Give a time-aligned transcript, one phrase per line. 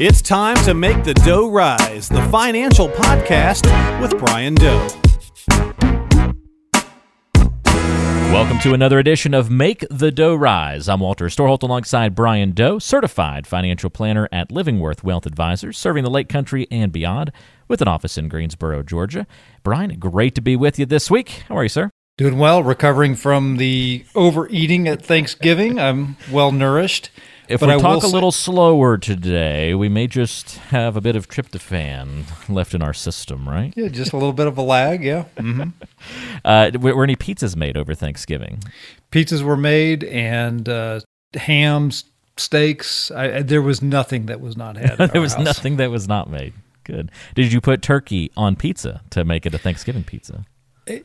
[0.00, 3.66] It's time to make the dough rise, the financial podcast
[4.00, 4.86] with Brian Doe.
[8.30, 10.88] Welcome to another edition of Make the Dough Rise.
[10.88, 16.10] I'm Walter Storholt alongside Brian Doe, certified financial planner at Livingworth Wealth Advisors, serving the
[16.10, 17.32] Lake Country and beyond
[17.66, 19.26] with an office in Greensboro, Georgia.
[19.64, 21.42] Brian, great to be with you this week.
[21.48, 21.90] How are you, sir?
[22.18, 25.80] Doing well, recovering from the overeating at Thanksgiving.
[25.80, 27.10] I'm well nourished.
[27.48, 32.24] If we talk a little slower today, we may just have a bit of tryptophan
[32.48, 33.72] left in our system, right?
[33.74, 35.24] Yeah, just a little bit of a lag, yeah.
[35.36, 35.70] Mm-hmm.
[36.44, 38.62] uh, were any pizzas made over Thanksgiving?
[39.10, 41.00] Pizzas were made and uh,
[41.34, 42.04] hams,
[42.36, 43.10] steaks.
[43.10, 44.98] I, there was nothing that was not had.
[45.12, 45.44] there was house.
[45.46, 46.52] nothing that was not made.
[46.84, 47.10] Good.
[47.34, 50.44] Did you put turkey on pizza to make it a Thanksgiving pizza?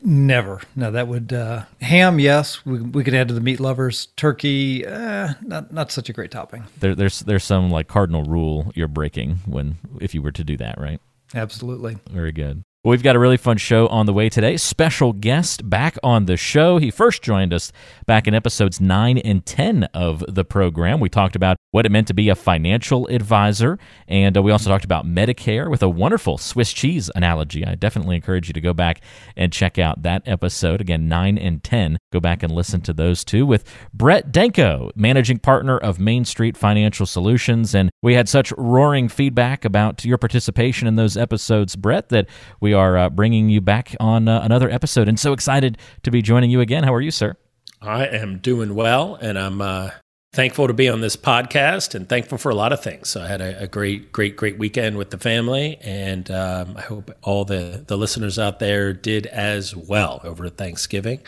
[0.02, 0.60] Never.
[0.76, 2.18] No, that would uh, ham.
[2.18, 4.06] Yes, we, we could add to the meat lovers.
[4.16, 6.64] Turkey, uh, not not such a great topping.
[6.80, 10.56] There, there's there's some like cardinal rule you're breaking when if you were to do
[10.58, 11.00] that, right?
[11.34, 11.98] Absolutely.
[12.10, 12.62] Very good.
[12.84, 14.58] Well, we've got a really fun show on the way today.
[14.58, 16.76] Special guest back on the show.
[16.76, 17.72] He first joined us
[18.04, 21.00] back in episodes 9 and 10 of the program.
[21.00, 24.68] We talked about what it meant to be a financial advisor, and uh, we also
[24.68, 27.64] talked about Medicare with a wonderful Swiss cheese analogy.
[27.64, 29.00] I definitely encourage you to go back
[29.34, 30.82] and check out that episode.
[30.82, 31.96] Again, 9 and 10.
[32.12, 36.54] Go back and listen to those two with Brett Danko, managing partner of Main Street
[36.54, 37.74] Financial Solutions.
[37.74, 42.28] And we had such roaring feedback about your participation in those episodes, Brett, that
[42.60, 45.08] we are uh, bringing you back on uh, another episode.
[45.08, 46.84] And so excited to be joining you again.
[46.84, 47.36] How are you, sir?
[47.80, 49.90] I am doing well, and I'm uh,
[50.32, 53.08] thankful to be on this podcast and thankful for a lot of things.
[53.08, 56.80] So I had a, a great, great, great weekend with the family, and um, I
[56.80, 61.20] hope all the, the listeners out there did as well over Thanksgiving.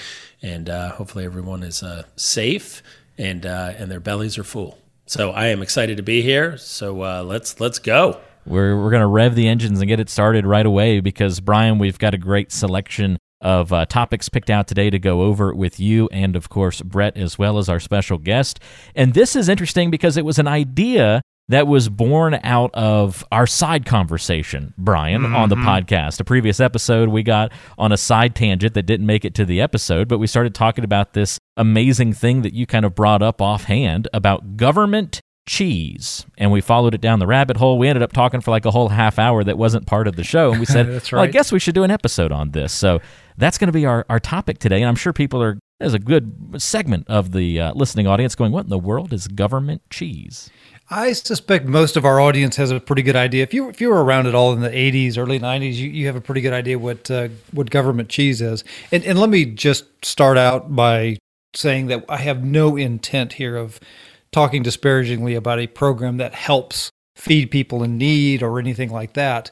[0.42, 2.82] And uh, hopefully everyone is uh, safe
[3.18, 4.78] and uh, and their bellies are full.
[5.06, 6.56] So I am excited to be here.
[6.56, 8.20] So let's let's go.
[8.46, 11.78] We're, we're going to rev the engines and get it started right away because, Brian,
[11.78, 15.78] we've got a great selection of uh, topics picked out today to go over with
[15.78, 18.60] you and, of course, Brett, as well as our special guest.
[18.94, 23.46] And this is interesting because it was an idea that was born out of our
[23.46, 25.36] side conversation, Brian, mm-hmm.
[25.36, 26.18] on the podcast.
[26.18, 29.60] A previous episode, we got on a side tangent that didn't make it to the
[29.60, 33.40] episode, but we started talking about this amazing thing that you kind of brought up
[33.40, 38.12] offhand about government cheese and we followed it down the rabbit hole we ended up
[38.12, 40.66] talking for like a whole half hour that wasn't part of the show and we
[40.66, 41.12] said right.
[41.12, 43.00] well i guess we should do an episode on this so
[43.36, 45.98] that's going to be our, our topic today and i'm sure people are there's a
[46.00, 50.50] good segment of the uh, listening audience going what in the world is government cheese
[50.88, 53.42] I suspect most of our audience has a pretty good idea.
[53.42, 56.06] If you if you were around at all in the '80s, early '90s, you, you
[56.06, 58.62] have a pretty good idea what uh, what government cheese is.
[58.92, 61.16] And and let me just start out by
[61.54, 63.80] saying that I have no intent here of
[64.36, 69.50] talking disparagingly about a program that helps feed people in need or anything like that.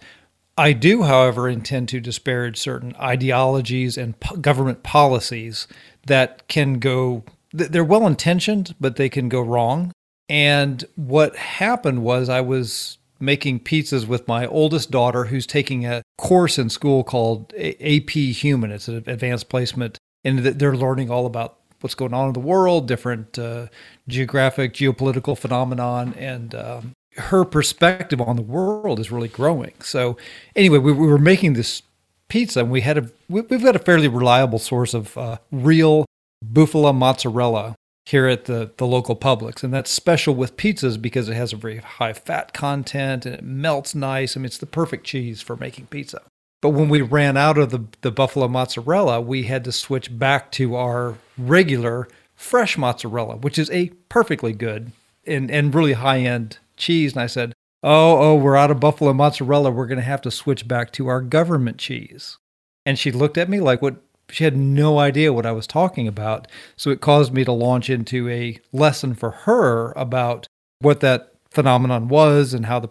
[0.59, 5.67] I do, however, intend to disparage certain ideologies and po- government policies
[6.07, 9.91] that can go, they're well intentioned, but they can go wrong.
[10.29, 16.03] And what happened was I was making pizzas with my oldest daughter who's taking a
[16.19, 18.71] course in school called AP Human.
[18.71, 22.89] It's an advanced placement, and they're learning all about what's going on in the world,
[22.89, 23.67] different uh,
[24.09, 29.75] geographic, geopolitical phenomenon, and um, her perspective on the world is really growing.
[29.81, 30.17] So,
[30.57, 31.83] anyway, we, we were making this
[32.29, 36.07] pizza, and we had a we, have got a fairly reliable source of uh, real
[36.43, 41.35] Bufala mozzarella here at the the local Publix, and that's special with pizzas because it
[41.35, 44.39] has a very high fat content and it melts nice.
[44.39, 46.23] I mean, it's the perfect cheese for making pizza.
[46.63, 50.51] But when we ran out of the, the buffalo mozzarella, we had to switch back
[50.53, 54.93] to our regular fresh mozzarella, which is a perfectly good
[55.27, 57.13] and, and really high end cheese.
[57.13, 57.53] And I said,
[57.83, 59.71] Oh, oh, we're out of buffalo mozzarella.
[59.71, 62.39] We're going to have to switch back to our government cheese.
[62.87, 63.97] And she looked at me like what
[64.31, 66.49] she had no idea what I was talking about.
[66.77, 70.47] So it caused me to launch into a lesson for her about
[70.81, 72.91] what that phenomenon was and how the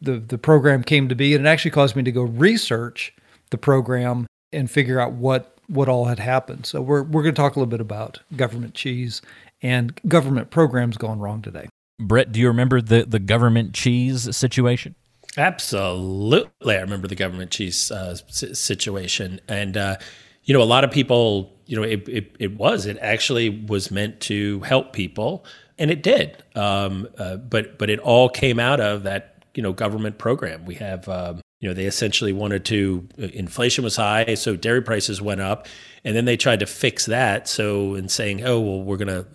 [0.00, 3.14] the the program came to be, and it actually caused me to go research
[3.50, 6.66] the program and figure out what what all had happened.
[6.66, 9.22] So we're we're going to talk a little bit about government cheese
[9.62, 11.68] and government programs going wrong today.
[11.98, 14.94] Brett, do you remember the the government cheese situation?
[15.36, 19.96] Absolutely, I remember the government cheese uh, situation, and uh,
[20.44, 23.90] you know, a lot of people, you know, it, it, it was it actually was
[23.90, 25.44] meant to help people,
[25.78, 26.42] and it did.
[26.54, 30.64] Um, uh, but but it all came out of that you know government program.
[30.66, 34.82] We have um, you know they essentially wanted to uh, inflation was high, so dairy
[34.82, 35.68] prices went up,
[36.04, 37.48] and then they tried to fix that.
[37.48, 39.26] So in saying, oh well, we're going to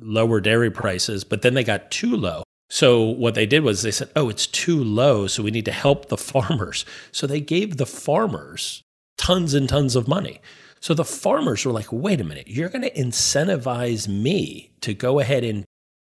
[0.00, 2.42] lower dairy prices, but then they got too low.
[2.68, 5.72] So what they did was they said, "Oh, it's too low, so we need to
[5.72, 8.82] help the farmers." So they gave the farmers
[9.16, 10.40] tons and tons of money.
[10.80, 15.20] So the farmers were like, "Wait a minute, you're going to incentivize me to go
[15.20, 15.64] ahead and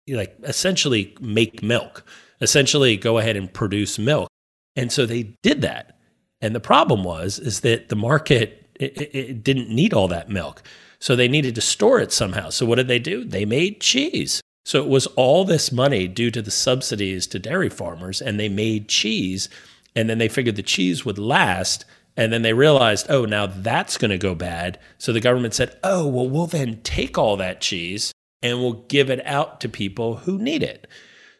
[0.09, 2.03] like essentially make milk,
[2.41, 4.28] essentially go ahead and produce milk."
[4.75, 5.97] And so they did that.
[6.41, 10.63] And the problem was is that the market it, it didn't need all that milk.
[10.99, 12.49] So they needed to store it somehow.
[12.49, 13.23] So what did they do?
[13.23, 14.41] They made cheese.
[14.65, 18.49] So it was all this money due to the subsidies to dairy farmers, and they
[18.49, 19.49] made cheese.
[19.95, 21.85] And then they figured the cheese would last.
[22.17, 24.77] And then they realized, oh, now that's going to go bad.
[24.97, 28.11] So the government said, oh, well, we'll then take all that cheese
[28.41, 30.87] and we'll give it out to people who need it.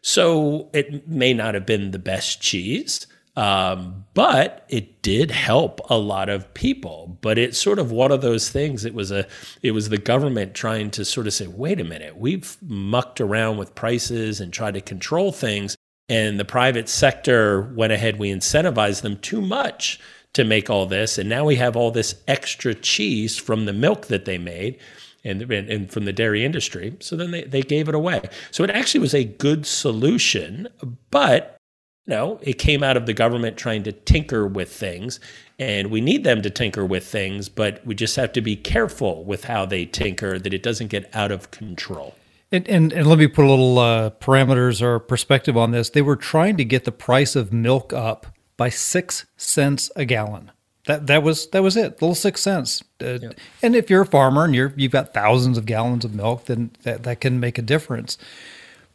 [0.02, 3.06] So it may not have been the best cheese,
[3.40, 7.16] um, but it did help a lot of people.
[7.22, 8.84] But it's sort of one of those things.
[8.84, 9.26] It was a,
[9.62, 13.56] it was the government trying to sort of say, wait a minute, we've mucked around
[13.56, 15.74] with prices and tried to control things,
[16.10, 18.18] and the private sector went ahead.
[18.18, 19.98] We incentivized them too much
[20.34, 24.08] to make all this, and now we have all this extra cheese from the milk
[24.08, 24.78] that they made.
[25.22, 26.96] And, and from the dairy industry.
[27.00, 28.22] So then they, they gave it away.
[28.52, 30.66] So it actually was a good solution,
[31.10, 31.59] but
[32.06, 35.20] no, it came out of the government trying to tinker with things.
[35.58, 39.24] And we need them to tinker with things, but we just have to be careful
[39.24, 42.14] with how they tinker that it doesn't get out of control.
[42.50, 45.90] And, and, and let me put a little uh, parameters or perspective on this.
[45.90, 48.26] They were trying to get the price of milk up
[48.56, 50.50] by six cents a gallon.
[50.86, 52.02] That that was that was it.
[52.02, 52.82] Little six cents.
[53.00, 53.34] Uh, yep.
[53.62, 56.72] And if you're a farmer and you're you've got thousands of gallons of milk, then
[56.82, 58.18] that, that can make a difference.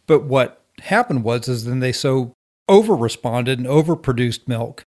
[0.07, 2.34] But what happened was is then they so
[2.67, 4.83] over responded and overproduced milk.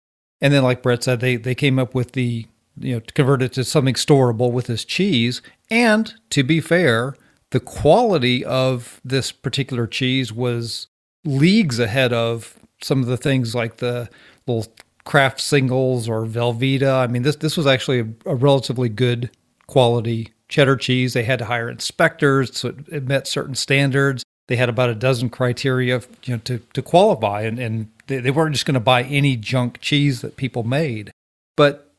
[0.42, 2.46] And then, like Brett said, they, they came up with the,
[2.78, 5.42] you know, to convert it to something storable with this cheese.
[5.72, 7.16] And to be fair,
[7.52, 10.88] the quality of this particular cheese was
[11.24, 14.10] leagues ahead of some of the things like the
[14.46, 14.74] little
[15.06, 17.04] Kraft singles or Velveeta.
[17.04, 19.30] I mean, this this was actually a, a relatively good
[19.68, 21.14] quality cheddar cheese.
[21.14, 25.30] They had to hire inspectors, so it met certain standards they had about a dozen
[25.30, 29.04] criteria you know, to, to qualify, and, and they, they weren't just going to buy
[29.04, 31.12] any junk cheese that people made.
[31.56, 31.94] But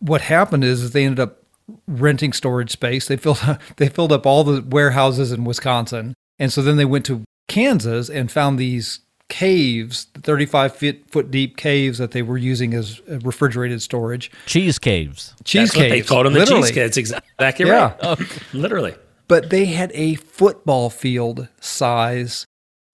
[0.00, 1.42] what happened is, is they ended up
[1.86, 3.06] renting storage space.
[3.06, 3.40] They filled
[3.76, 8.08] they filled up all the warehouses in Wisconsin, and so then they went to Kansas
[8.08, 13.80] and found these caves, 35 foot, foot deep caves that they were using as refrigerated
[13.80, 14.30] storage.
[14.46, 15.34] Cheese caves.
[15.44, 15.90] Cheese That's caves.
[15.90, 16.62] they called them literally.
[16.62, 16.98] the cheese caves.
[16.98, 17.72] Exactly yeah.
[17.72, 17.96] right.
[18.02, 18.16] Oh,
[18.52, 18.94] literally
[19.28, 22.46] but they had a football field size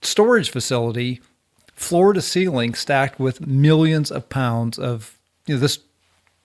[0.02, 1.20] storage facility,
[1.74, 5.78] floor to ceiling, stacked with millions of pounds of you know, this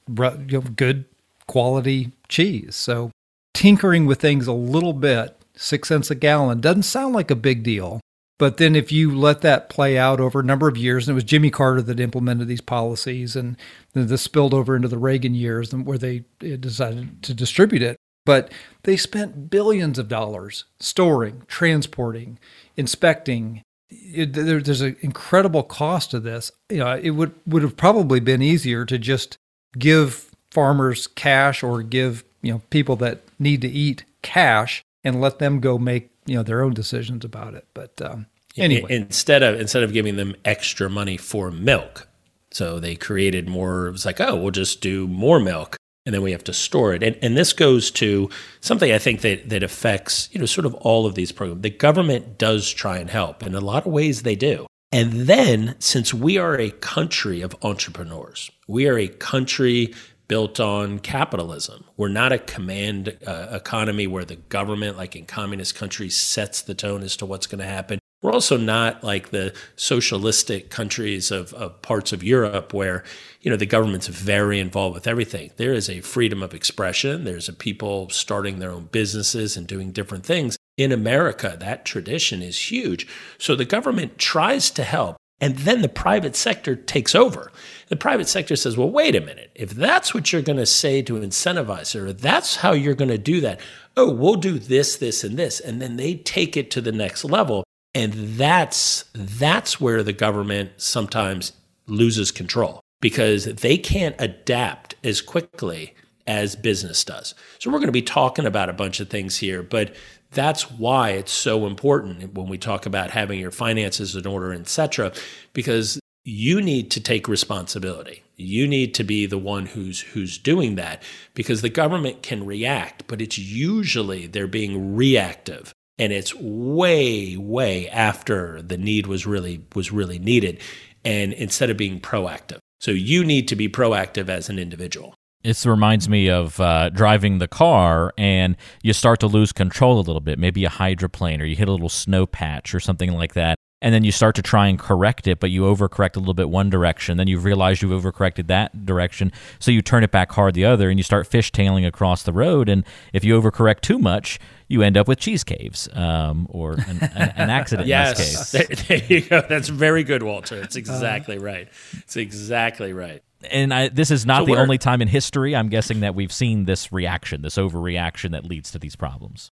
[0.08, 1.06] you know, good
[1.48, 2.76] quality cheese.
[2.76, 3.12] So
[3.54, 7.64] tinkering with things a little bit, six cents a gallon, doesn't sound like a big
[7.64, 8.02] deal.
[8.38, 11.16] But then if you let that play out over a number of years, and it
[11.16, 13.56] was Jimmy Carter that implemented these policies, and
[13.94, 17.96] this spilled over into the Reagan years where they uh, decided to distribute it.
[18.26, 18.52] But
[18.84, 22.40] they spent billions of dollars storing, transporting,
[22.76, 23.62] inspecting.
[23.90, 26.52] It, there, there's an incredible cost to this.
[26.70, 29.38] You know, it would would have probably been easier to just
[29.78, 35.40] give farmers cash or give you know people that need to eat cash and let
[35.40, 37.68] them go make you know their own decisions about it.
[37.76, 38.26] But um,
[38.58, 42.08] anyway, instead of instead of giving them extra money for milk,
[42.50, 43.88] so they created more.
[43.88, 46.94] It was like, oh, we'll just do more milk and then we have to store
[46.94, 47.04] it.
[47.04, 48.30] And, and this goes to
[48.62, 51.62] something I think that, that affects, you know, sort of all of these programs.
[51.62, 53.46] The government does try and help.
[53.46, 54.68] In a lot of ways, they do.
[54.92, 59.94] And then, since we are a country of entrepreneurs, we are a country
[60.28, 61.84] built on capitalism.
[61.98, 66.74] We're not a command uh, economy where the government, like in communist countries, sets the
[66.74, 68.00] tone as to what's going to happen.
[68.26, 73.04] We're also not like the socialistic countries of, of, parts of Europe where,
[73.42, 75.52] you know, the government's very involved with everything.
[75.58, 77.24] There is a freedom of expression.
[77.24, 80.58] There's a people starting their own businesses and doing different things.
[80.76, 83.08] In America, that tradition is huge.
[83.38, 85.18] So the government tries to help.
[85.40, 87.52] And then the private sector takes over.
[87.90, 89.52] The private sector says, well, wait a minute.
[89.54, 93.20] If that's what you're going to say to incentivize or that's how you're going to
[93.20, 93.60] do that,
[93.96, 95.60] oh, we'll do this, this, and this.
[95.60, 97.64] And then they take it to the next level.
[97.96, 101.54] And that's that's where the government sometimes
[101.88, 105.96] loses control because they can't adapt as quickly
[106.28, 107.36] as business does.
[107.60, 109.96] So we're going to be talking about a bunch of things here, but
[110.32, 115.14] that's why it's so important when we talk about having your finances in order, etc.,
[115.54, 118.24] because you need to take responsibility.
[118.36, 121.02] You need to be the one who's who's doing that
[121.36, 127.90] because the government can react, but it's usually they're being reactive and it's way way
[127.90, 130.62] after the need was really was really needed
[131.04, 132.60] and instead of being proactive.
[132.80, 135.16] So you need to be proactive as an individual.
[135.44, 140.02] It reminds me of uh, driving the car and you start to lose control a
[140.02, 140.40] little bit.
[140.40, 143.94] Maybe a hydroplane or you hit a little snow patch or something like that and
[143.94, 146.72] then you start to try and correct it, but you overcorrect a little bit one
[146.72, 147.18] direction.
[147.18, 150.90] Then you realize you've overcorrected that direction, so you turn it back hard the other,
[150.90, 152.68] and you start fishtailing across the road.
[152.68, 156.98] And if you overcorrect too much, you end up with cheese caves um, or an,
[157.38, 158.18] an, accident yes.
[158.18, 158.88] in this case.
[158.88, 159.46] There, there you go.
[159.48, 160.60] That's very good, Walter.
[160.60, 161.68] It's exactly right.
[161.94, 163.22] It's exactly right.
[163.52, 166.34] And I, this is not so the only time in history, I'm guessing, that we've
[166.34, 169.52] seen this reaction, this overreaction that leads to these problems.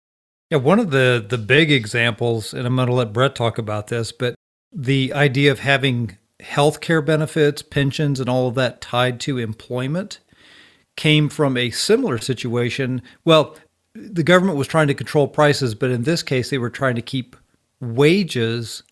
[0.49, 3.87] Yeah, one of the the big examples, and I'm going to let Brett talk about
[3.87, 4.35] this, but
[4.71, 10.19] the idea of having health care benefits, pensions, and all of that tied to employment
[10.95, 13.01] came from a similar situation.
[13.25, 13.55] Well,
[13.93, 17.01] the government was trying to control prices, but in this case, they were trying to
[17.01, 17.35] keep
[17.79, 18.83] wages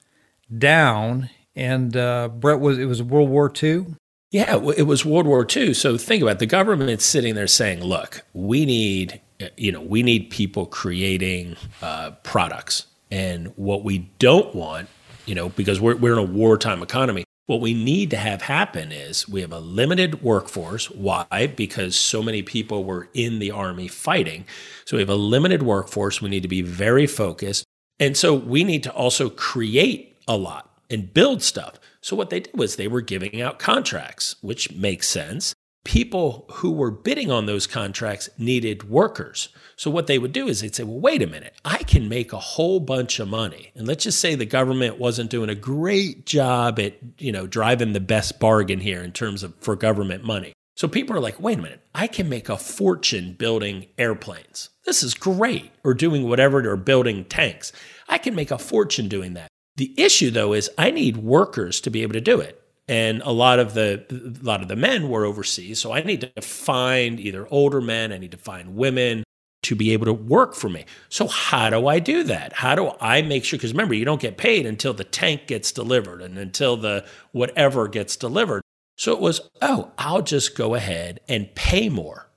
[0.56, 1.30] down.
[1.56, 3.96] And uh, Brett was it was World War II.
[4.32, 5.74] Yeah, it was World War II.
[5.74, 6.40] So think about it.
[6.40, 9.20] the government sitting there saying, "Look, we need
[9.58, 12.86] you know, we need people creating uh, products.
[13.10, 14.88] And what we don't want,
[15.26, 18.92] you know, because we're, we're in a wartime economy, what we need to have happen
[18.92, 20.90] is we have a limited workforce.
[20.90, 21.52] Why?
[21.54, 24.46] Because so many people were in the army fighting.
[24.86, 26.22] So we have a limited workforce.
[26.22, 27.66] We need to be very focused.
[28.00, 31.80] And so we need to also create a lot and build stuff.
[32.00, 36.72] So what they did was they were giving out contracts, which makes sense people who
[36.72, 39.50] were bidding on those contracts needed workers.
[39.76, 42.34] So what they would do is they'd say, well, wait a minute, I can make
[42.34, 43.72] a whole bunch of money.
[43.76, 47.94] And let's just say the government wasn't doing a great job at, you know, driving
[47.94, 50.54] the best bargain here in terms of for government money.
[50.76, 54.70] So people are like, wait a minute, I can make a fortune building airplanes.
[54.86, 55.72] This is great.
[55.84, 57.72] Or doing whatever, or building tanks.
[58.08, 59.48] I can make a fortune doing that.
[59.76, 62.61] The issue though is I need workers to be able to do it
[62.92, 65.80] and a lot of the a lot of the men were overseas.
[65.80, 69.24] So i need to find either older men i need to find women
[69.64, 70.86] to be able to work for me.
[71.10, 72.54] So how do i do that?
[72.54, 75.72] How do i make sure because remember you don't get paid until the tank gets
[75.72, 78.62] delivered and until the whatever gets delivered.
[78.98, 82.28] So it was oh i'll just go ahead and pay more.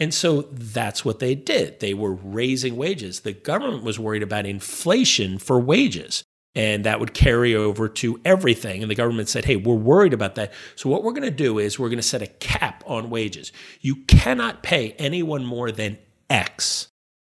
[0.00, 1.78] And so that's what they did.
[1.78, 3.20] They were raising wages.
[3.20, 8.82] The government was worried about inflation for wages and that would carry over to everything.
[8.82, 10.52] And the government said, hey, we're worried about that.
[10.76, 13.52] So, what we're going to do is we're going to set a cap on wages.
[13.80, 15.98] You cannot pay anyone more than
[16.30, 16.88] X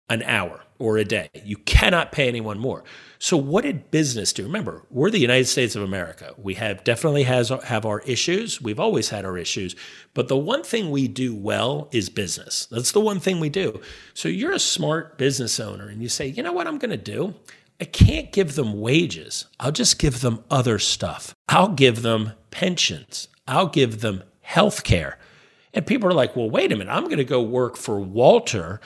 [0.08, 1.28] an hour or a day.
[1.44, 2.84] You cannot pay anyone more.
[3.18, 4.42] So, what did business do?
[4.42, 6.34] Remember, we're the United States of America.
[6.36, 8.60] We have definitely has have our issues.
[8.60, 9.74] We've always had our issues,
[10.12, 12.66] but the one thing we do well is business.
[12.66, 13.80] That's the one thing we do.
[14.12, 16.96] So, you're a smart business owner, and you say, you know what I'm going to
[16.96, 17.34] do?
[17.80, 19.46] I can't give them wages.
[19.58, 21.34] I'll just give them other stuff.
[21.48, 23.28] I'll give them pensions.
[23.46, 25.18] I'll give them health care.
[25.72, 28.80] And people are like, well, wait a minute, I'm going to go work for Walter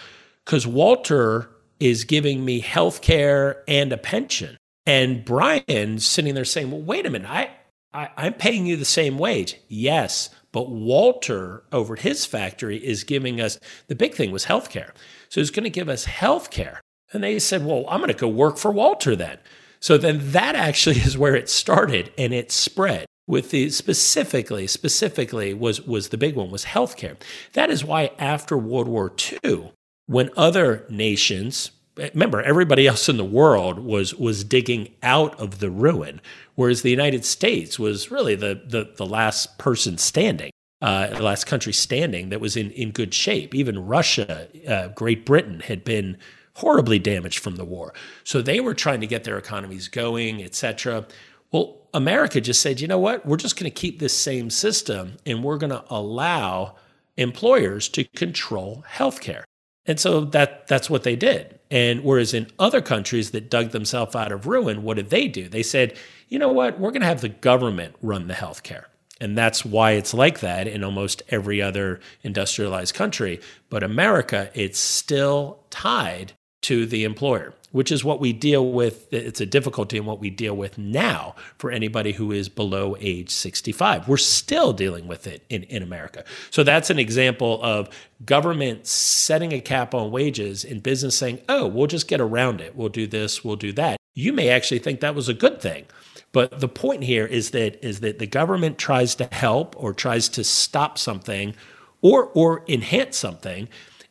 [0.44, 4.56] because Walter is giving me health care and a pension.
[4.86, 7.50] And Brian's sitting there saying, well, wait a minute, I,
[7.92, 9.56] I, I'm paying you the same wage.
[9.68, 14.70] Yes, but Walter over at his factory is giving us the big thing was health
[14.70, 14.94] care.
[15.28, 16.80] So he's going to give us health care.
[17.12, 19.38] And they said, well, I'm going to go work for Walter then.
[19.80, 25.54] So then that actually is where it started and it spread with the specifically specifically
[25.54, 27.16] was was the big one was healthcare.
[27.52, 29.12] That is why after World War
[29.44, 29.72] II,
[30.06, 35.70] when other nations remember everybody else in the world was was digging out of the
[35.70, 36.20] ruin,
[36.54, 40.50] whereas the United States was really the the, the last person standing.
[40.80, 43.52] Uh, the last country standing that was in, in good shape.
[43.52, 46.16] Even Russia, uh, Great Britain had been
[46.58, 47.94] horribly damaged from the war.
[48.24, 51.06] So they were trying to get their economies going, etc.
[51.52, 53.24] Well, America just said, you know what?
[53.24, 56.74] We're just going to keep this same system and we're going to allow
[57.16, 59.44] employers to control healthcare.
[59.86, 61.60] And so that that's what they did.
[61.70, 65.48] And whereas in other countries that dug themselves out of ruin, what did they do?
[65.48, 65.96] They said,
[66.28, 66.80] you know what?
[66.80, 68.84] We're going to have the government run the healthcare.
[69.20, 73.40] And that's why it's like that in almost every other industrialized country.
[73.70, 79.12] But America, it's still tied to the employer, which is what we deal with.
[79.12, 83.30] It's a difficulty in what we deal with now for anybody who is below age
[83.30, 84.08] 65.
[84.08, 86.24] We're still dealing with it in, in America.
[86.50, 87.88] So that's an example of
[88.24, 92.74] government setting a cap on wages and business saying, oh, we'll just get around it.
[92.74, 93.96] We'll do this, we'll do that.
[94.14, 95.86] You may actually think that was a good thing.
[96.32, 100.28] But the point here is that is that the government tries to help or tries
[100.30, 101.54] to stop something
[102.02, 103.68] or or enhance something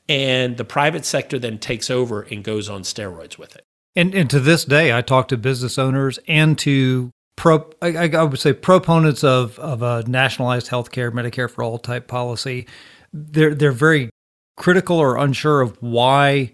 [0.09, 3.63] and the private sector then takes over and goes on steroids with it.
[3.95, 8.23] And and to this day, I talk to business owners and to pro I, I
[8.23, 12.67] would say proponents of of a nationalized healthcare, Medicare for all type policy.
[13.11, 14.09] They're they're very
[14.55, 16.51] critical or unsure of why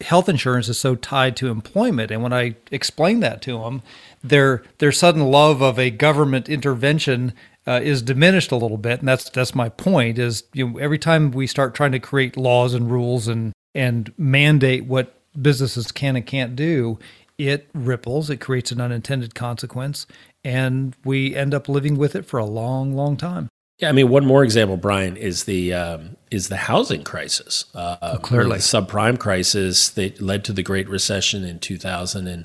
[0.00, 2.10] health insurance is so tied to employment.
[2.10, 3.82] And when I explain that to them,
[4.22, 7.32] their their sudden love of a government intervention
[7.68, 9.00] uh, is diminished a little bit.
[9.00, 10.18] And that's that's my point.
[10.18, 14.12] Is you know every time we start trying to create laws and rules and and
[14.16, 16.98] mandate what businesses can and can't do,
[17.36, 18.30] it ripples.
[18.30, 20.06] It creates an unintended consequence,
[20.42, 23.48] and we end up living with it for a long, long time.
[23.78, 27.66] Yeah, I mean, one more example, Brian, is the um, is the housing crisis.
[27.74, 32.26] Uh, oh, clearly, the subprime crisis that led to the Great Recession in two thousand
[32.26, 32.44] and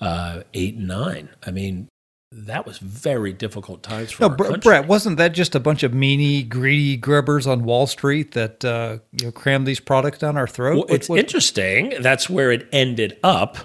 [0.00, 1.30] uh, eight and nine.
[1.44, 1.88] I mean,
[2.30, 5.94] that was very difficult times for no, Br- Brett, wasn't that just a bunch of
[5.94, 10.46] meany, greedy grubbers on Wall Street that uh, you know crammed these products down our
[10.46, 10.76] throat?
[10.76, 11.94] Well, it's what, interesting.
[12.00, 13.56] That's where it ended up.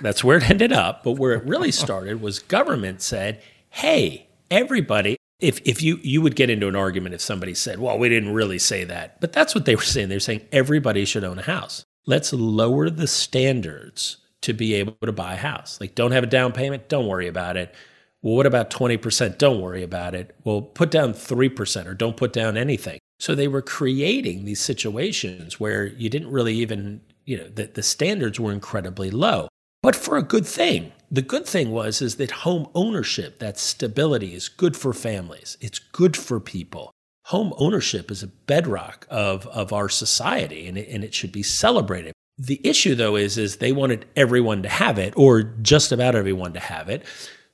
[0.00, 1.04] That's where it ended up.
[1.04, 6.34] But where it really started was government said, "Hey, everybody, if if you you would
[6.34, 9.54] get into an argument if somebody said, "Well, we didn't really say that," but that's
[9.54, 10.08] what they were saying.
[10.08, 11.84] They were saying everybody should own a house.
[12.04, 15.80] Let's lower the standards to be able to buy a house.
[15.80, 16.88] Like, don't have a down payment.
[16.88, 17.74] Don't worry about it.
[18.22, 19.38] Well, what about 20%?
[19.38, 20.34] Don't worry about it.
[20.44, 22.98] Well, put down 3% or don't put down anything.
[23.20, 27.82] So they were creating these situations where you didn't really even, you know, the, the
[27.82, 29.48] standards were incredibly low
[29.82, 30.92] but for a good thing.
[31.10, 35.56] The good thing was is that home ownership, that stability is good for families.
[35.60, 36.90] It's good for people.
[37.26, 41.42] Home ownership is a bedrock of, of our society and it, and it should be
[41.42, 42.12] celebrated.
[42.36, 46.52] The issue though is is they wanted everyone to have it or just about everyone
[46.52, 47.04] to have it.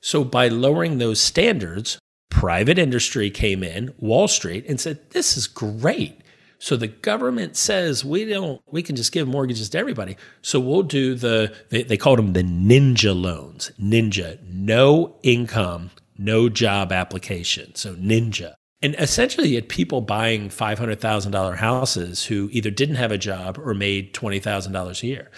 [0.05, 1.97] So by lowering those standards,
[2.29, 6.21] private industry came in, Wall Street and said this is great.
[6.59, 10.15] So the government says we don't, we can just give mortgages to everybody.
[10.43, 13.71] So we'll do the, they, they called them the ninja loans.
[13.81, 17.73] Ninja, no income, no job application.
[17.73, 18.53] So ninja.
[18.83, 23.73] And essentially, you had people buying $500,000 houses who either didn't have a job or
[23.73, 25.31] made $20,000 a year.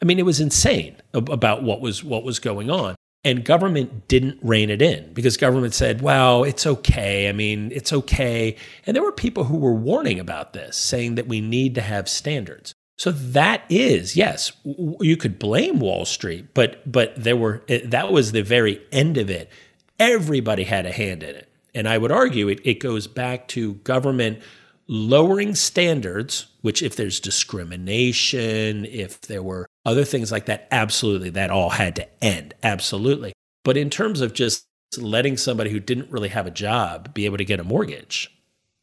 [0.00, 4.38] I mean, it was insane about what was what was going on and government didn't
[4.42, 7.28] rein it in because government said, well, it's okay.
[7.28, 8.56] I mean, it's okay.
[8.86, 12.08] And there were people who were warning about this, saying that we need to have
[12.08, 12.74] standards.
[12.96, 18.12] So that is, yes, you could blame Wall Street, but but there were eh, that
[18.12, 19.50] was the very end of it.
[19.98, 21.48] Everybody had a hand in it.
[21.74, 24.38] And I would argue it, it goes back to government
[24.86, 31.50] lowering standards, which if there's discrimination, if there were other things like that, absolutely, that
[31.50, 32.54] all had to end.
[32.62, 33.32] Absolutely.
[33.64, 34.66] But in terms of just
[34.98, 38.30] letting somebody who didn't really have a job be able to get a mortgage,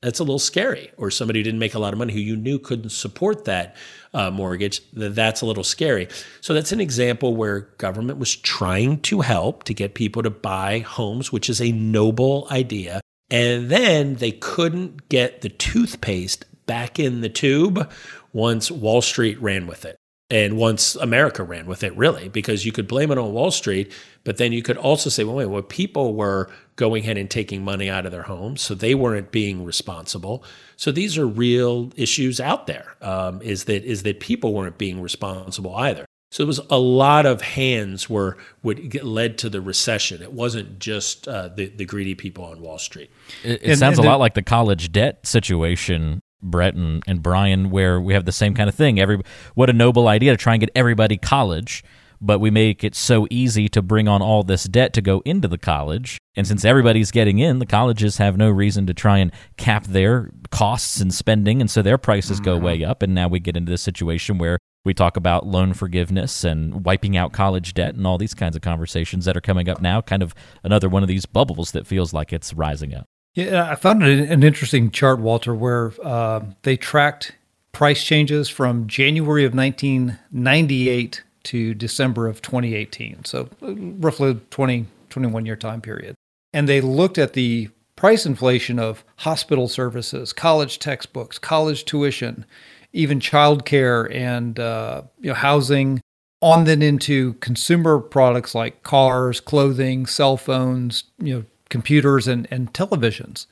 [0.01, 0.91] that's a little scary.
[0.97, 3.75] Or somebody who didn't make a lot of money who you knew couldn't support that
[4.13, 6.07] uh, mortgage, that's a little scary.
[6.41, 10.79] So that's an example where government was trying to help to get people to buy
[10.79, 12.99] homes, which is a noble idea.
[13.31, 17.91] And then they couldn't get the toothpaste back in the tube
[18.33, 19.97] once Wall Street ran with it
[20.31, 23.91] and once America ran with it, really, because you could blame it on Wall Street,
[24.23, 27.65] but then you could also say, well, wait, well, people were going ahead and taking
[27.65, 30.41] money out of their homes, so they weren't being responsible.
[30.77, 32.95] So these are real issues out there.
[33.01, 36.05] Um, is that is that people weren't being responsible either.
[36.31, 40.21] So it was a lot of hands were would get led to the recession.
[40.21, 43.11] It wasn't just uh, the the greedy people on Wall Street.
[43.43, 47.21] It, it and, sounds and a lot like the college debt situation Brett and, and
[47.21, 48.99] Brian, where we have the same kind of thing.
[48.99, 49.21] Every
[49.55, 51.83] what a noble idea to try and get everybody college,
[52.19, 55.47] but we make it so easy to bring on all this debt to go into
[55.47, 56.17] the college.
[56.35, 60.31] And since everybody's getting in, the colleges have no reason to try and cap their
[60.49, 62.65] costs and spending, and so their prices go mm-hmm.
[62.65, 63.03] way up.
[63.03, 67.15] And now we get into this situation where we talk about loan forgiveness and wiping
[67.15, 70.01] out college debt and all these kinds of conversations that are coming up now.
[70.01, 73.05] Kind of another one of these bubbles that feels like it's rising up.
[73.33, 77.33] Yeah, I found an interesting chart, Walter, where uh, they tracked
[77.71, 83.23] price changes from January of 1998 to December of 2018.
[83.25, 86.15] So uh, roughly 20, 21 year time period.
[86.53, 92.45] And they looked at the price inflation of hospital services, college textbooks, college tuition,
[92.93, 96.01] even childcare and uh, you know, housing,
[96.41, 102.73] on then into consumer products like cars, clothing, cell phones, you know, computers and, and
[102.73, 103.45] televisions.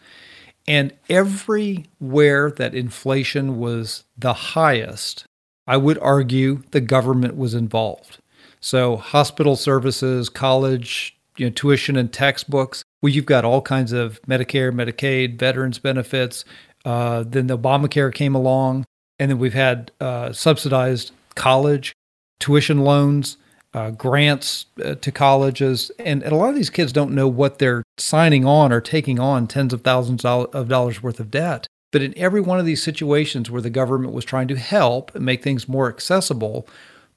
[0.67, 5.25] And everywhere that inflation was the highest,
[5.67, 8.17] I would argue the government was involved.
[8.60, 12.84] So, hospital services, college, you know, tuition and textbooks.
[13.02, 16.43] Well, you've got all kinds of Medicare, Medicaid, veterans benefits.
[16.84, 18.86] Uh, then the Obamacare came along,
[19.19, 21.93] and then we've had uh, subsidized college,
[22.39, 23.38] tuition loans,
[23.73, 27.60] uh, grants uh, to colleges, and, and, a lot of these kids don't know what
[27.60, 31.67] they're signing on or taking on tens of thousands of dollars worth of debt.
[31.91, 35.25] But in every one of these situations where the government was trying to help and
[35.25, 36.67] make things more accessible,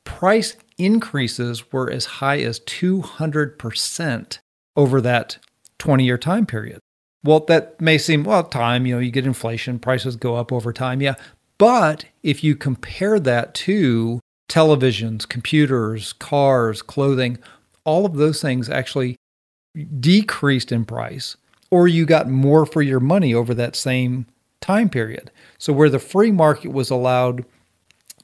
[0.04, 4.38] price increases were as high as 200%
[4.76, 5.38] over that
[5.78, 6.80] 20 year time period.
[7.24, 10.72] Well, that may seem, well, time, you know, you get inflation, prices go up over
[10.72, 11.00] time.
[11.00, 11.14] Yeah.
[11.62, 17.38] But if you compare that to televisions, computers, cars, clothing,
[17.84, 19.14] all of those things actually
[20.00, 21.36] decreased in price,
[21.70, 24.26] or you got more for your money over that same
[24.60, 25.30] time period.
[25.56, 27.44] So, where the free market was allowed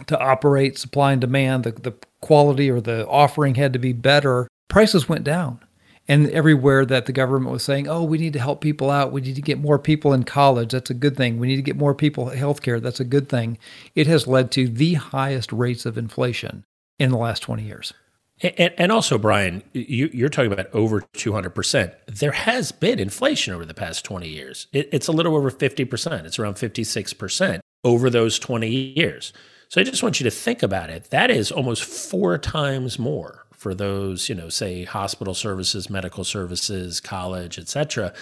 [0.08, 4.48] to operate supply and demand, the, the quality or the offering had to be better,
[4.66, 5.60] prices went down
[6.08, 9.12] and everywhere that the government was saying, "Oh, we need to help people out.
[9.12, 10.72] We need to get more people in college.
[10.72, 11.38] That's a good thing.
[11.38, 12.80] We need to get more people health care.
[12.80, 13.58] That's a good thing."
[13.94, 16.64] It has led to the highest rates of inflation
[16.98, 17.92] in the last 20 years.
[18.40, 21.92] And, and also, Brian, you, are talking about over 200%.
[22.06, 24.68] There has been inflation over the past 20 years.
[24.72, 26.24] It, it's a little over 50%.
[26.24, 29.32] It's around 56% over those 20 years.
[29.68, 31.10] So I just want you to think about it.
[31.10, 37.00] That is almost four times more for those, you know, say hospital services, medical services,
[37.00, 38.14] college, et cetera,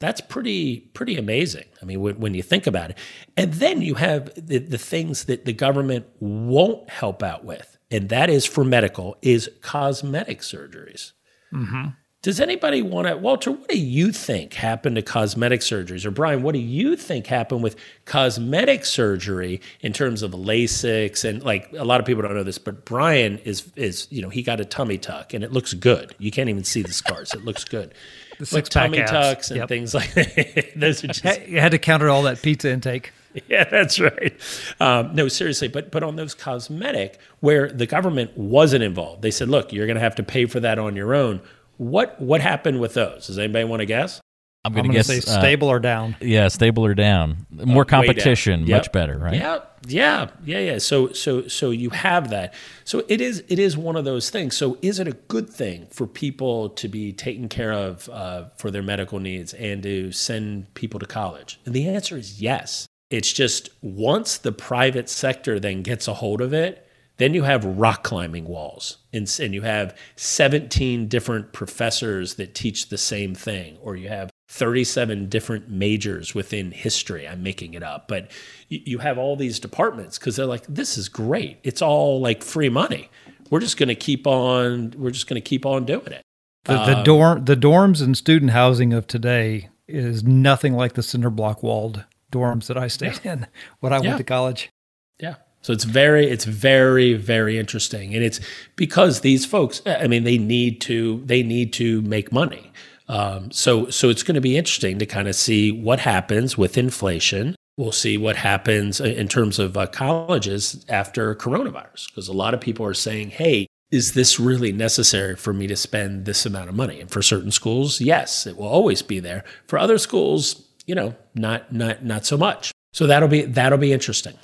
[0.00, 1.66] that's pretty pretty amazing.
[1.82, 2.98] I mean, when, when you think about it,
[3.36, 8.08] and then you have the, the things that the government won't help out with, and
[8.08, 11.12] that is for medical is cosmetic surgeries.
[11.52, 11.88] Mm-hmm.
[12.20, 16.04] Does anybody want to, Walter, what do you think happened to cosmetic surgeries?
[16.04, 17.76] Or Brian, what do you think happened with
[18.06, 21.24] cosmetic surgery in terms of LASIK?
[21.24, 24.30] And like a lot of people don't know this, but Brian is, is you know,
[24.30, 26.12] he got a tummy tuck and it looks good.
[26.18, 27.34] You can't even see the scars.
[27.34, 27.94] It looks good.
[28.40, 29.12] the six tummy abs.
[29.12, 29.68] tucks and yep.
[29.68, 30.72] things like that.
[30.76, 31.46] Those are just.
[31.46, 33.12] You had to counter all that pizza intake.
[33.46, 34.34] Yeah, that's right.
[34.80, 39.48] Um, no, seriously, but but on those cosmetic where the government wasn't involved, they said,
[39.48, 41.40] "Look, you're going to have to pay for that on your own."
[41.78, 43.26] What what happened with those?
[43.28, 44.20] Does anybody want to guess?
[44.64, 46.16] I'm going to guess say uh, stable or down.
[46.20, 47.46] Yeah, stable or down.
[47.50, 48.78] More uh, competition, yep.
[48.78, 49.34] much better, right?
[49.34, 50.78] Yeah, yeah, yeah, yeah.
[50.78, 52.54] So so so you have that.
[52.84, 54.56] So it is it is one of those things.
[54.56, 58.70] So is it a good thing for people to be taken care of uh, for
[58.70, 61.60] their medical needs and to send people to college?
[61.64, 62.86] And the answer is yes.
[63.10, 66.86] It's just once the private sector then gets a hold of it,
[67.16, 72.88] then you have rock climbing walls, and, and you have 17 different professors that teach
[72.88, 77.28] the same thing, or you have 37 different majors within history.
[77.28, 78.30] I'm making it up, but
[78.68, 81.58] you have all these departments because they're like, this is great.
[81.62, 83.10] It's all like free money.
[83.50, 84.94] We're just going to keep on.
[84.96, 86.22] We're just going to keep on doing it.
[86.64, 91.02] The, the um, dorm, the dorms and student housing of today is nothing like the
[91.02, 93.32] cinder block walled dorms that I stayed yeah.
[93.32, 93.46] in
[93.80, 94.08] when I yeah.
[94.08, 94.70] went to college.
[95.18, 95.36] Yeah.
[95.62, 98.40] So it's very, it's very, very interesting, and it's
[98.76, 102.72] because these folks, I mean, they need to, they need to make money.
[103.08, 106.78] Um, so, so it's going to be interesting to kind of see what happens with
[106.78, 107.56] inflation.
[107.76, 112.60] We'll see what happens in terms of uh, colleges after coronavirus, because a lot of
[112.60, 116.74] people are saying, "Hey, is this really necessary for me to spend this amount of
[116.74, 119.44] money?" And for certain schools, yes, it will always be there.
[119.68, 122.72] For other schools, you know, not not not so much.
[122.92, 124.34] So that'll be that'll be interesting.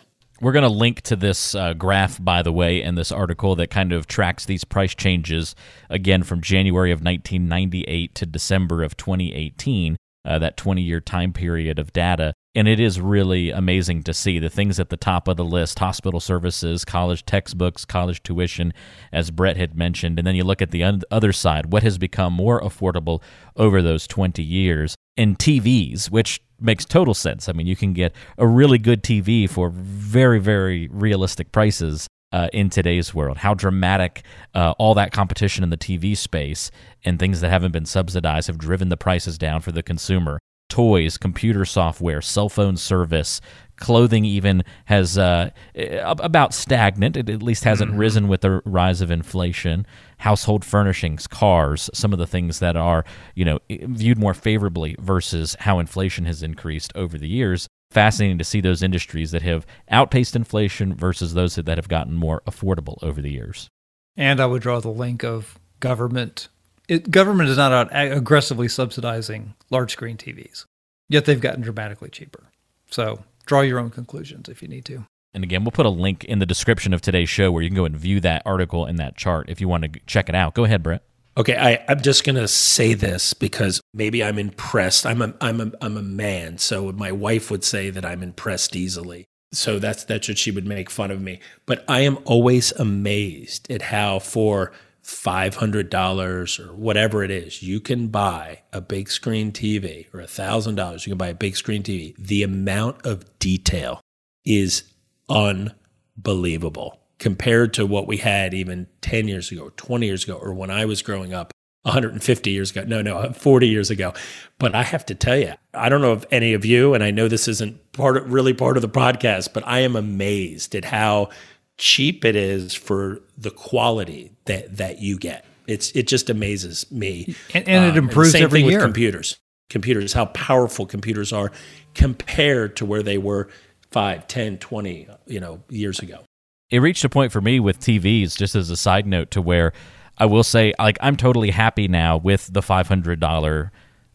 [0.45, 3.71] We're going to link to this uh, graph, by the way, in this article that
[3.71, 5.55] kind of tracks these price changes
[5.89, 11.79] again from January of 1998 to December of 2018, uh, that 20 year time period
[11.79, 12.35] of data.
[12.55, 15.79] And it is really amazing to see the things at the top of the list
[15.81, 18.73] hospital services, college textbooks, college tuition,
[19.13, 20.19] as Brett had mentioned.
[20.19, 23.23] And then you look at the other side, what has become more affordable
[23.57, 24.95] over those 20 years.
[25.17, 27.49] And TVs, which makes total sense.
[27.49, 32.49] I mean, you can get a really good TV for very, very realistic prices uh,
[32.53, 33.39] in today's world.
[33.39, 36.71] How dramatic uh, all that competition in the TV space
[37.05, 40.39] and things that haven't been subsidized have driven the prices down for the consumer.
[40.69, 43.41] Toys, computer software, cell phone service,
[43.77, 47.17] clothing even has uh, about stagnant.
[47.17, 48.01] It at least hasn't mm-hmm.
[48.01, 49.87] risen with the rise of inflation.
[50.19, 55.57] Household furnishings, cars, some of the things that are you know viewed more favorably versus
[55.61, 57.69] how inflation has increased over the years.
[57.91, 62.43] Fascinating to see those industries that have outpaced inflation versus those that have gotten more
[62.47, 63.69] affordable over the years.
[64.17, 66.49] And I would draw the link of government.
[66.89, 70.67] It, government is not out aggressively subsidizing large screen TVs,
[71.09, 72.45] yet they've gotten dramatically cheaper.
[72.91, 75.07] So draw your own conclusions if you need to.
[75.33, 77.77] And again, we'll put a link in the description of today's show where you can
[77.77, 80.55] go and view that article and that chart if you want to check it out.
[80.55, 81.03] Go ahead, Brett.
[81.37, 85.05] Okay, I, I'm just gonna say this because maybe I'm impressed.
[85.05, 88.77] I'm a I'm a I'm a man, so my wife would say that I'm impressed
[88.77, 89.25] easily.
[89.53, 91.41] So that's that's what she would make fun of me.
[91.67, 94.71] But I am always amazed at how for
[95.05, 101.11] $500 or whatever it is, you can buy a big screen TV or $1,000, you
[101.11, 102.15] can buy a big screen TV.
[102.19, 104.01] The amount of detail
[104.45, 104.85] is
[105.29, 110.71] unbelievable compared to what we had even 10 years ago, 20 years ago, or when
[110.71, 112.85] I was growing up 150 years ago.
[112.85, 114.15] No, no, 40 years ago.
[114.59, 117.11] But I have to tell you, I don't know if any of you, and I
[117.11, 120.87] know this isn't part of, really part of the podcast, but I am amazed at
[120.87, 121.29] how
[121.77, 125.45] cheap it is for the quality that that you get.
[125.67, 128.79] It's it just amazes me, and, and it um, improves and same every thing year.
[128.79, 129.39] With computers,
[129.71, 131.53] computers, how powerful computers are
[131.95, 133.49] compared to where they were
[133.93, 136.25] 5, 10, 20, you know, years ago.
[136.71, 139.73] It reached a point for me with TVs, just as a side note, to where
[140.19, 143.73] I will say, like, I'm totally happy now with the five hundred dollar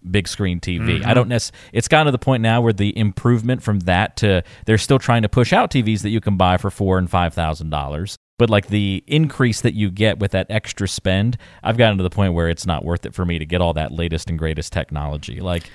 [0.09, 0.99] big screen TV.
[0.99, 1.09] Mm-hmm.
[1.09, 1.69] I don't necessarily.
[1.73, 5.21] It's gotten to the point now where the improvement from that to they're still trying
[5.21, 8.17] to push out TVs that you can buy for four and five thousand dollars.
[8.39, 12.09] But like the increase that you get with that extra spend, I've gotten to the
[12.09, 14.73] point where it's not worth it for me to get all that latest and greatest
[14.73, 15.41] technology.
[15.41, 15.69] Like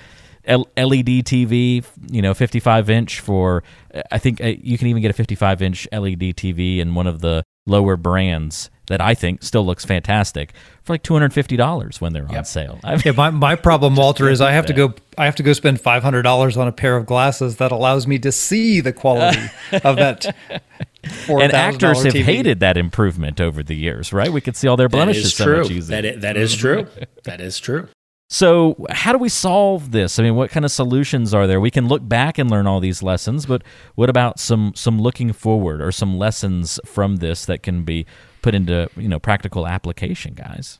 [0.45, 3.63] L- LED TV, you know, 55 inch for,
[4.11, 7.21] I think uh, you can even get a 55 inch LED TV in one of
[7.21, 11.99] the lower brands that I think still looks fantastic for like two hundred fifty dollars
[11.99, 12.37] when they're yep.
[12.37, 12.79] on sale.
[12.83, 15.43] I mean, yeah, my, my problem, Walter, is I have to go I have to
[15.43, 18.81] go spend five hundred dollars on a pair of glasses that allows me to see
[18.81, 19.39] the quality
[19.71, 20.35] of that.
[21.27, 22.23] and actors have TV.
[22.23, 24.31] hated that improvement over the years, right?
[24.31, 26.01] We could see all their blemishes so much easier.
[26.01, 26.87] That is, that is true.
[27.23, 27.87] that is true.
[28.29, 30.17] So, how do we solve this?
[30.17, 31.61] I mean, what kind of solutions are there?
[31.61, 35.31] We can look back and learn all these lessons, but what about some some looking
[35.31, 38.05] forward or some lessons from this that can be
[38.41, 40.79] put into you know practical application, guys?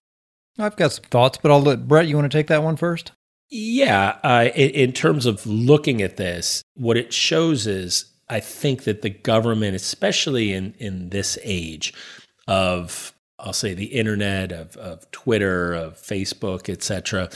[0.57, 2.07] I've got some thoughts, but I'll let Brett.
[2.07, 3.11] You want to take that one first?
[3.49, 8.85] Yeah, uh, in, in terms of looking at this, what it shows is I think
[8.85, 11.93] that the government, especially in in this age
[12.47, 17.29] of I'll say the internet, of, of Twitter, of Facebook, etc.,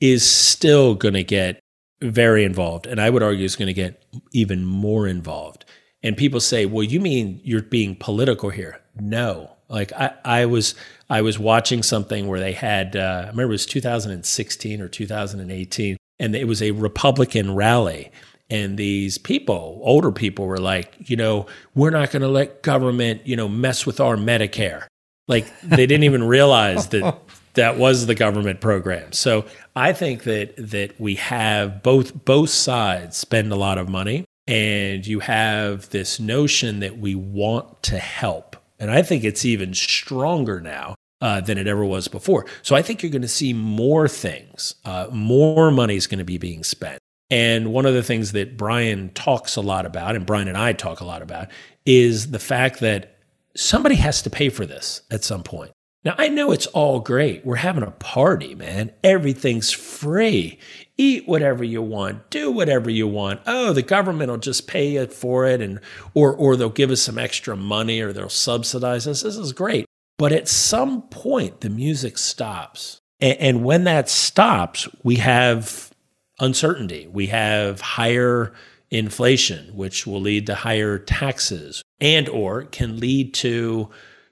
[0.00, 1.60] is still going to get
[2.00, 2.86] very involved.
[2.86, 5.64] And I would argue is going to get even more involved.
[6.02, 8.80] And people say, well, you mean you're being political here?
[9.00, 9.50] No.
[9.68, 10.74] Like I, I was
[11.08, 15.96] I was watching something where they had uh, I remember it was 2016 or 2018,
[16.18, 18.12] and it was a Republican rally.
[18.50, 23.26] And these people, older people, were like, you know, we're not going to let government,
[23.26, 24.84] you know, mess with our Medicare.
[25.28, 27.18] Like they didn't even realize that
[27.54, 29.12] that was the government program.
[29.12, 34.24] So I think that that we have both both sides spend a lot of money
[34.46, 38.56] and you have this notion that we want to help.
[38.78, 42.44] And I think it's even stronger now uh, than it ever was before.
[42.62, 44.74] So I think you're going to see more things.
[44.84, 46.98] Uh, more money is going to be being spent.
[47.30, 50.74] And one of the things that Brian talks a lot about, and Brian and I
[50.74, 51.48] talk a lot about,
[51.86, 53.13] is the fact that
[53.56, 55.72] somebody has to pay for this at some point.
[56.04, 57.46] Now, I know it's all great.
[57.46, 58.92] We're having a party, man.
[59.02, 60.58] Everything's free.
[60.98, 63.40] Eat whatever you want, do whatever you want.
[63.46, 65.80] Oh, the government will just pay it for it and
[66.12, 69.22] or or they'll give us some extra money or they'll subsidize us.
[69.22, 69.86] This is great.
[70.18, 73.00] But at some point the music stops.
[73.18, 75.90] And, and when that stops, we have
[76.38, 77.08] uncertainty.
[77.10, 78.52] We have higher
[78.94, 83.88] inflation, which will lead to higher taxes and or can lead to,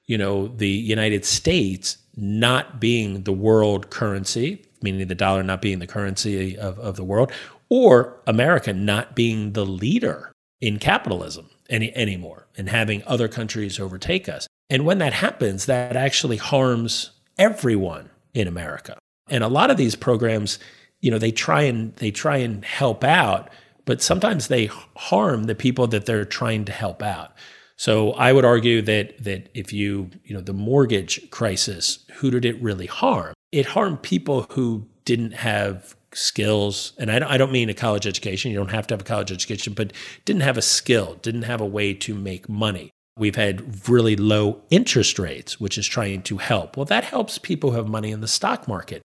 [0.07, 5.79] you know, the United States not being the world currency, meaning the dollar not being
[5.79, 7.33] the currency of, of the world,
[7.68, 14.29] or America not being the leader in capitalism any, anymore and having other countries overtake
[14.29, 14.46] us.
[14.70, 18.98] And when that happens, that actually harms everyone in America.
[19.29, 20.59] And a lot of these programs,
[21.01, 23.51] you know, they try and they try and help out,
[23.85, 24.66] but sometimes they
[24.97, 27.33] harm the people that they're trying to help out.
[27.77, 32.45] So I would argue that that if you, you know, the mortgage crisis, who did
[32.45, 33.35] it really harm?
[33.51, 38.07] It harmed people who didn't have skills, and I don't, I don't mean a college
[38.07, 38.51] education.
[38.51, 39.92] You don't have to have a college education, but
[40.25, 42.90] didn't have a skill, didn't have a way to make money.
[43.18, 46.77] We've had really low interest rates, which is trying to help.
[46.77, 49.03] Well, that helps people who have money in the stock market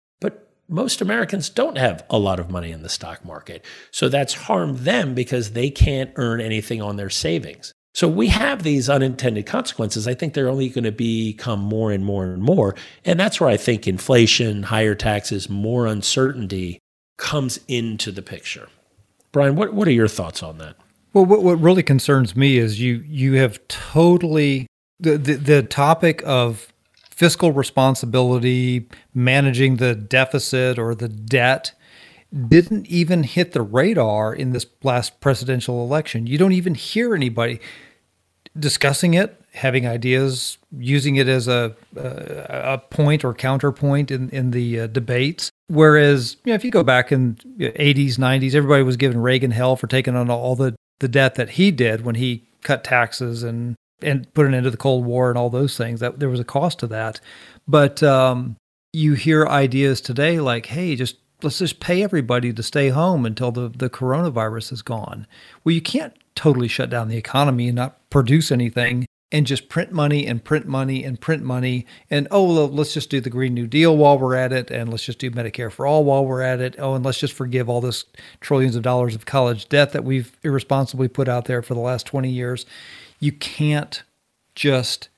[0.68, 3.64] most Americans don't have a lot of money in the stock market.
[3.90, 7.72] So that's harmed them because they can't earn anything on their savings.
[7.94, 10.08] So we have these unintended consequences.
[10.08, 12.74] I think they're only going to become more and more and more.
[13.04, 16.80] And that's where I think inflation, higher taxes, more uncertainty
[17.18, 18.68] comes into the picture.
[19.30, 20.76] Brian, what, what are your thoughts on that?
[21.12, 24.66] Well, what, what really concerns me is you you have totally
[24.98, 26.72] the, the, the topic of
[27.14, 31.72] fiscal responsibility, managing the deficit or the debt
[32.48, 36.26] didn't even hit the radar in this last presidential election.
[36.26, 37.60] You don't even hear anybody.
[38.56, 44.80] discussing it, having ideas, using it as a a, point or counterpoint in in the
[44.80, 45.50] uh, debates.
[45.68, 49.50] Whereas, you know, if you go back in the 80s, 90s, everybody was giving Reagan
[49.50, 53.42] hell for taking on all the the debt that he did when he cut taxes
[53.42, 53.74] and
[54.04, 56.00] and put an end to the Cold War and all those things.
[56.00, 57.20] That there was a cost to that.
[57.66, 58.56] But um,
[58.92, 63.52] you hear ideas today like, "Hey, just let's just pay everybody to stay home until
[63.52, 65.26] the, the coronavirus is gone.
[65.62, 69.92] Well, you can't totally shut down the economy and not produce anything and just print
[69.92, 71.86] money and print money and print money.
[72.10, 74.70] And oh, well, let's just do the Green New Deal while we're at it.
[74.70, 76.76] And let's just do Medicare for all while we're at it.
[76.78, 78.04] Oh, and let's just forgive all this
[78.40, 82.06] trillions of dollars of college debt that we've irresponsibly put out there for the last
[82.06, 82.64] 20 years.
[83.24, 84.02] You can't
[84.54, 85.08] just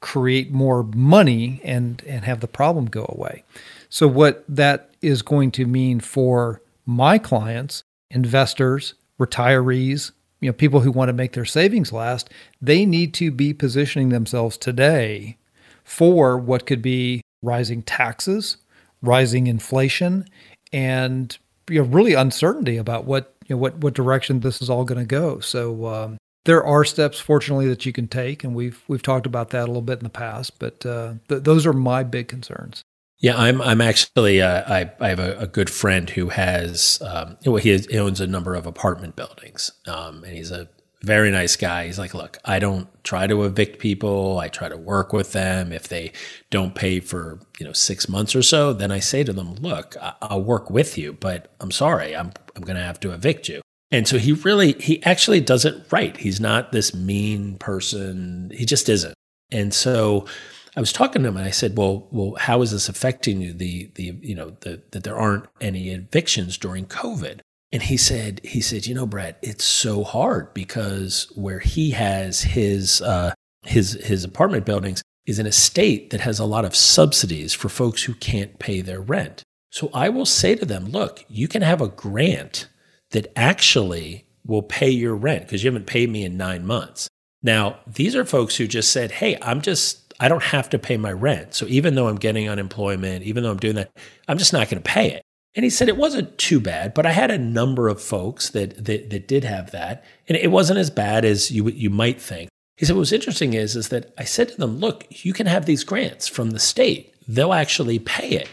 [0.00, 3.44] create more money and, and have the problem go away.
[3.90, 10.80] So, what that is going to mean for my clients, investors, retirees, you know, people
[10.80, 12.30] who want to make their savings last,
[12.62, 15.36] they need to be positioning themselves today
[15.84, 18.56] for what could be rising taxes,
[19.02, 20.24] rising inflation,
[20.72, 21.36] and
[21.68, 24.98] you know, really uncertainty about what you know what what direction this is all going
[25.00, 25.38] to go.
[25.40, 29.50] So um, there are steps, fortunately, that you can take, and we've we've talked about
[29.50, 30.58] that a little bit in the past.
[30.58, 32.82] But uh, th- those are my big concerns.
[33.18, 33.62] Yeah, I'm.
[33.62, 34.42] I'm actually.
[34.42, 37.00] Uh, I, I have a, a, good friend who has.
[37.06, 40.68] Um, well, he, has, he, owns a number of apartment buildings, um, and he's a
[41.02, 41.86] very nice guy.
[41.86, 44.40] He's like, look, I don't try to evict people.
[44.40, 45.72] I try to work with them.
[45.72, 46.12] If they
[46.50, 49.96] don't pay for you know six months or so, then I say to them, look,
[50.02, 53.48] I, I'll work with you, but I'm sorry, I'm I'm going to have to evict
[53.48, 53.62] you.
[53.92, 56.16] And so he really, he actually does it right.
[56.16, 58.50] He's not this mean person.
[58.52, 59.14] He just isn't.
[59.52, 60.26] And so
[60.74, 63.52] I was talking to him and I said, "Well, well, how is this affecting you?
[63.52, 68.40] The the you know the, that there aren't any evictions during COVID." And he said,
[68.44, 73.32] he said, you know, Brett, it's so hard because where he has his uh,
[73.64, 77.68] his his apartment buildings is in a state that has a lot of subsidies for
[77.68, 79.42] folks who can't pay their rent.
[79.70, 82.68] So I will say to them, look, you can have a grant
[83.12, 87.08] that actually will pay your rent because you haven't paid me in nine months.
[87.42, 90.96] Now, these are folks who just said, hey, I'm just I don't have to pay
[90.96, 91.54] my rent.
[91.54, 93.90] So even though I'm getting unemployment, even though I'm doing that,
[94.28, 95.22] I'm just not going to pay it.
[95.54, 98.84] And he said it wasn't too bad, but I had a number of folks that,
[98.84, 102.48] that that did have that, and it wasn't as bad as you you might think.
[102.78, 105.46] He said what was interesting is is that I said to them, look, you can
[105.46, 108.48] have these grants from the state; they'll actually pay it.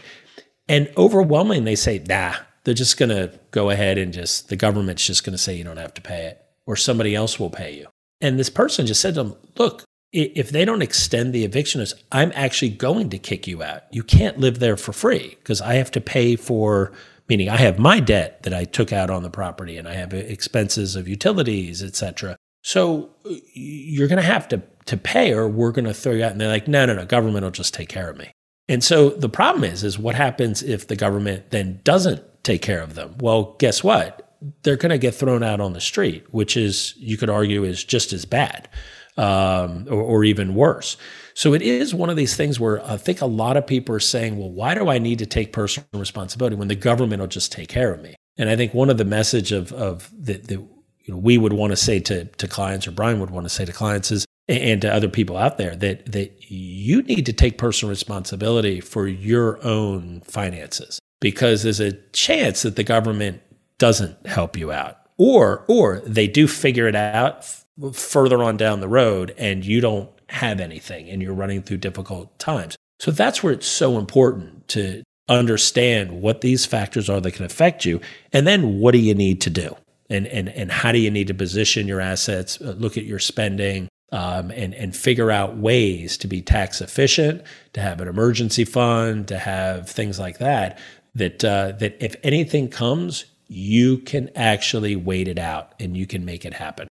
[0.68, 5.06] And overwhelmingly, they say, nah, they're just going to go ahead and just the government's
[5.06, 7.74] just going to say you don't have to pay it, or somebody else will pay
[7.74, 7.86] you.
[8.20, 11.94] And this person just said to them, look, if they don't extend the eviction notice,
[12.10, 13.82] I'm actually going to kick you out.
[13.92, 16.92] You can't live there for free because I have to pay for,
[17.28, 20.12] meaning I have my debt that I took out on the property and I have
[20.12, 22.36] expenses of utilities, etc.
[22.62, 23.10] So
[23.54, 26.32] you're going to have to to pay or we're going to throw you out.
[26.32, 28.32] And they're like, no, no, no, government will just take care of me.
[28.68, 32.82] And so the problem is, is what happens if the government then doesn't take care
[32.82, 33.14] of them?
[33.18, 34.36] Well, guess what?
[34.62, 37.84] They're going to get thrown out on the street, which is, you could argue, is
[37.84, 38.68] just as bad
[39.16, 40.96] um, or, or even worse.
[41.34, 44.00] So it is one of these things where I think a lot of people are
[44.00, 47.52] saying, well, why do I need to take personal responsibility when the government will just
[47.52, 48.16] take care of me?
[48.36, 50.68] And I think one of the message of, of that, you
[51.08, 53.64] know, we would want to say to, to clients or Brian would want to say
[53.64, 57.58] to clients is, and to other people out there that, that you need to take
[57.58, 63.40] personal responsibility for your own finances because there's a chance that the government
[63.78, 67.46] doesn't help you out or, or they do figure it out
[67.92, 72.38] further on down the road and you don't have anything and you're running through difficult
[72.38, 72.76] times.
[72.98, 77.84] So that's where it's so important to understand what these factors are that can affect
[77.84, 78.00] you
[78.32, 79.76] and then what do you need to do
[80.10, 83.20] and and and how do you need to position your assets uh, look at your
[83.20, 88.64] spending um, and and figure out ways to be tax efficient to have an emergency
[88.64, 90.80] fund to have things like that
[91.14, 96.24] that uh, that if anything comes you can actually wait it out and you can
[96.24, 96.86] make it happen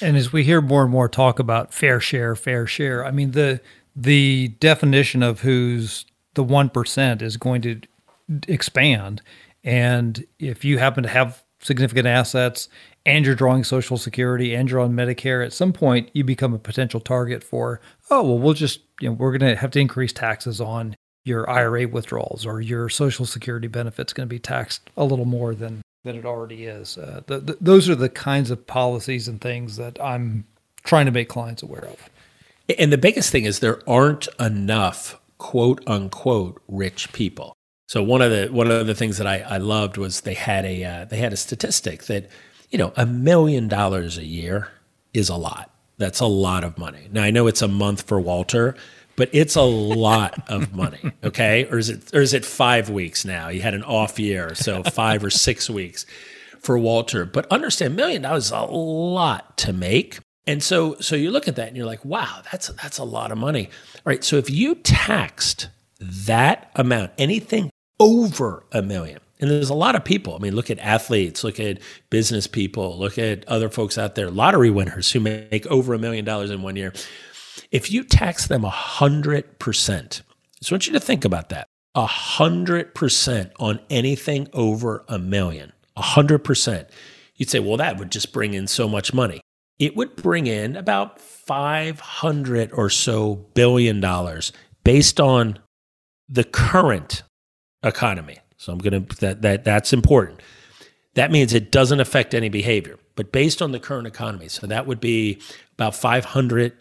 [0.00, 3.32] and as we hear more and more talk about fair share, fair share, I mean
[3.32, 3.60] the
[3.94, 6.04] the definition of who's
[6.34, 7.80] the one percent is going to
[8.48, 9.22] expand.
[9.64, 12.68] And if you happen to have significant assets
[13.04, 16.58] and you're drawing Social Security and you're on Medicare, at some point you become a
[16.58, 20.12] potential target for, oh well, we'll just you know we're going to have to increase
[20.12, 20.94] taxes on
[21.26, 25.54] your IRA withdrawals or your Social Security benefits going to be taxed a little more
[25.54, 26.96] than than it already is.
[26.96, 30.46] Uh, the, the, those are the kinds of policies and things that I'm
[30.84, 32.08] trying to make clients aware of.
[32.78, 37.56] And the biggest thing is there aren't enough quote unquote rich people.
[37.88, 40.64] So one of the one of the things that I, I loved was they had
[40.64, 42.28] a uh, they had a statistic that
[42.70, 44.68] you know a million dollars a year
[45.12, 45.72] is a lot.
[45.98, 47.08] That's a lot of money.
[47.10, 48.76] Now I know it's a month for Walter,
[49.16, 51.12] but it's a lot of money.
[51.24, 53.48] Okay, or is it or is it five weeks now?
[53.48, 56.06] You had an off year, so five or six weeks
[56.60, 57.24] for Walter.
[57.24, 60.18] But understand, million dollars is a lot to make.
[60.46, 63.32] And so so you look at that and you're like, wow, that's that's a lot
[63.32, 63.66] of money.
[63.96, 64.22] All right.
[64.22, 70.04] So if you taxed that amount, anything over a million, and there's a lot of
[70.04, 70.34] people.
[70.34, 71.78] I mean, look at athletes, look at
[72.10, 76.24] business people, look at other folks out there, lottery winners who make over a million
[76.24, 76.92] dollars in one year.
[77.76, 80.22] If you tax them 100%,
[80.62, 86.88] so I want you to think about that 100% on anything over a million, 100%.
[87.34, 89.42] You'd say, well, that would just bring in so much money.
[89.78, 95.58] It would bring in about 500 or so billion dollars based on
[96.30, 97.24] the current
[97.82, 98.38] economy.
[98.56, 100.40] So I'm going to that that that's important.
[101.12, 104.48] That means it doesn't affect any behavior, but based on the current economy.
[104.48, 105.42] So that would be
[105.74, 106.72] about 500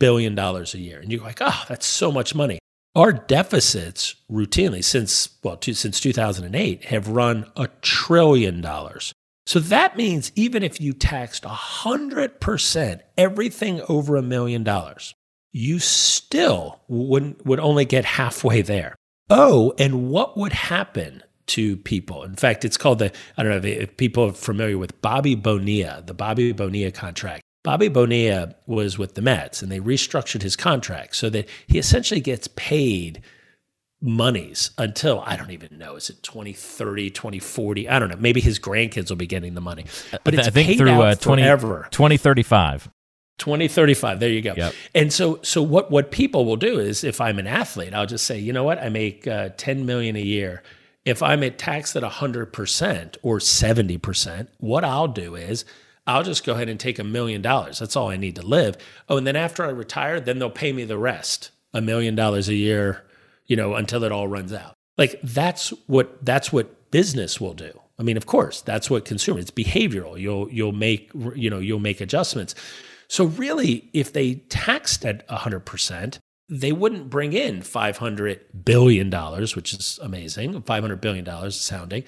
[0.00, 0.98] billion dollars a year.
[0.98, 2.58] And you're like, "Oh, that's so much money."
[2.96, 9.12] Our deficits routinely since well, to, since 2008 have run a trillion dollars.
[9.46, 15.14] So that means even if you taxed 100% everything over a million dollars,
[15.52, 18.96] you still wouldn't would only get halfway there.
[19.28, 22.24] Oh, and what would happen to people?
[22.24, 26.02] In fact, it's called the I don't know if people are familiar with Bobby Bonilla,
[26.04, 27.42] the Bobby Bonilla contract.
[27.62, 32.20] Bobby Bonilla was with the Mets and they restructured his contract so that he essentially
[32.20, 33.22] gets paid
[34.00, 35.96] monies until I don't even know.
[35.96, 37.88] Is it 2030, 2040?
[37.88, 38.16] I don't know.
[38.16, 39.84] Maybe his grandkids will be getting the money.
[40.24, 41.88] But it's I think paid through out uh, 20, forever.
[41.90, 42.90] 2035.
[43.38, 44.74] 2035 there you go Yep.
[44.94, 48.26] and so so what what people will do is if i'm an athlete i'll just
[48.26, 50.62] say you know what i make uh, 10 million a year
[51.06, 55.64] if i'm at taxed at 100% or 70% what i'll do is
[56.06, 57.78] i'll just go ahead and take a million dollars.
[57.78, 58.76] That's all i need to live.
[59.08, 62.48] Oh and then after i retire then they'll pay me the rest a million dollars
[62.48, 63.04] a year
[63.46, 64.74] you know until it all runs out.
[64.98, 67.78] Like that's what that's what business will do.
[67.98, 70.18] I mean of course that's what consumer it's behavioral.
[70.18, 72.54] You'll you'll make you know you'll make adjustments.
[73.10, 79.98] So really, if they taxed at 100%, they wouldn't bring in $500 billion, which is
[80.00, 82.04] amazing, $500 billion sounding,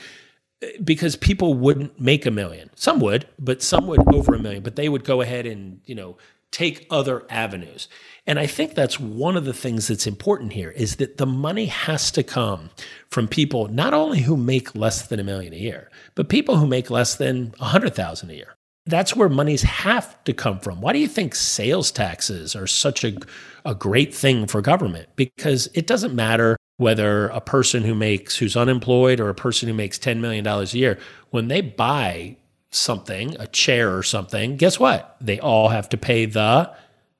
[0.82, 2.70] because people wouldn't make a million.
[2.74, 5.94] Some would, but some would over a million, but they would go ahead and, you
[5.94, 6.16] know,
[6.50, 7.88] take other avenues.
[8.26, 11.66] And I think that's one of the things that's important here is that the money
[11.66, 12.70] has to come
[13.10, 16.66] from people not only who make less than a million a year, but people who
[16.66, 18.56] make less than 100,000 a year
[18.86, 20.80] that's where monies have to come from.
[20.80, 23.16] Why do you think sales taxes are such a,
[23.64, 25.08] a great thing for government?
[25.14, 29.74] Because it doesn't matter whether a person who makes, who's unemployed or a person who
[29.74, 30.98] makes $10 million a year,
[31.30, 32.36] when they buy
[32.70, 35.16] something, a chair or something, guess what?
[35.20, 36.70] They all have to pay the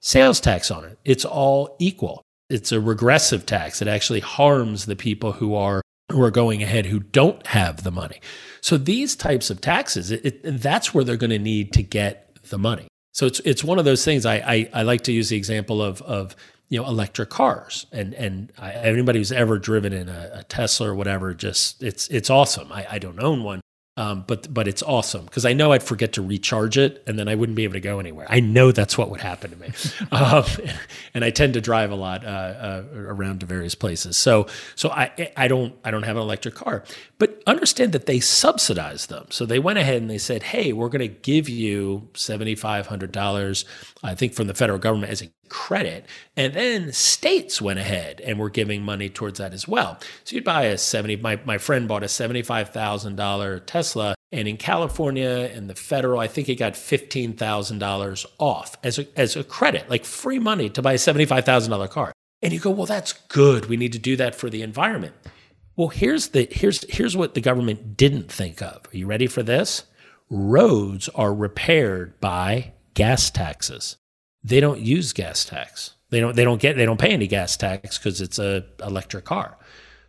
[0.01, 0.99] sales tax on it.
[1.05, 2.23] It's all equal.
[2.51, 3.81] It's a regressive tax.
[3.81, 7.91] It actually harms the people who are who are going ahead who don't have the
[7.91, 8.21] money.
[8.61, 12.37] So these types of taxes, it, it, that's where they're going to need to get
[12.51, 12.89] the money.
[13.13, 14.27] So it's it's one of those things.
[14.27, 16.37] I I, I like to use the example of of
[16.73, 20.89] you know electric cars and and I, anybody who's ever driven in a, a, Tesla
[20.89, 22.73] or whatever, just it's it's awesome.
[22.73, 23.61] I, I don't own one,
[23.99, 27.29] um, but but it's awesome because I know I'd forget to recharge it and then
[27.29, 28.27] I wouldn't be able to go anywhere.
[28.31, 29.69] I know that's what would happen to me,
[30.13, 30.47] um,
[31.13, 34.17] and I tend to drive a lot uh, uh, around to various places.
[34.17, 36.85] So so I I don't I don't have an electric car,
[37.19, 39.27] but understand that they subsidize them.
[39.29, 42.87] So they went ahead and they said, hey, we're going to give you seventy five
[42.87, 43.67] hundred dollars,
[44.03, 46.07] I think, from the federal government as a credit.
[46.35, 49.99] And then states went ahead and were giving money towards that as well.
[50.25, 54.15] So you'd buy a 70, my, my friend bought a $75,000 Tesla.
[54.33, 59.37] And in California and the federal, I think he got $15,000 off as a, as
[59.37, 62.15] a credit, like free money to buy a $75,000 car.
[62.41, 63.67] And you go, well, that's good.
[63.67, 65.15] We need to do that for the environment.
[65.77, 68.83] Well, here's the here's here's what the government didn't think of.
[68.93, 69.85] Are you ready for this?
[70.29, 73.97] Roads are repaired by gas taxes
[74.45, 75.95] they don't use gas tax.
[76.11, 79.25] They don't they don't get they don't pay any gas tax because it's a electric
[79.25, 79.57] car.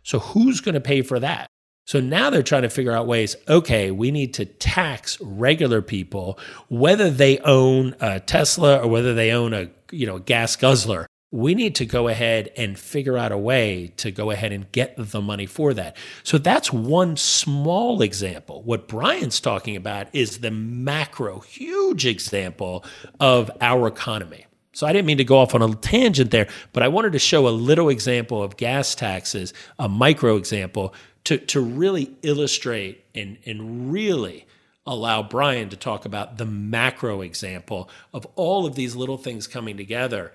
[0.02, 1.48] So who's going to pay for that?
[1.86, 6.38] So now they're trying to figure out ways, okay, we need to tax regular people
[6.68, 11.06] whether they own a Tesla or whether they own a, you know, gas guzzler.
[11.34, 14.94] We need to go ahead and figure out a way to go ahead and get
[14.96, 15.96] the money for that.
[16.22, 18.62] So that's one small example.
[18.62, 22.84] What Brian's talking about is the macro, huge example
[23.18, 24.46] of our economy.
[24.74, 27.18] So I didn't mean to go off on a tangent there, but I wanted to
[27.18, 33.38] show a little example of gas taxes, a micro example, to, to really illustrate and,
[33.44, 34.46] and really
[34.86, 39.76] allow Brian to talk about the macro example of all of these little things coming
[39.76, 40.32] together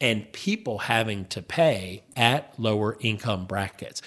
[0.00, 4.02] and people having to pay at lower income brackets.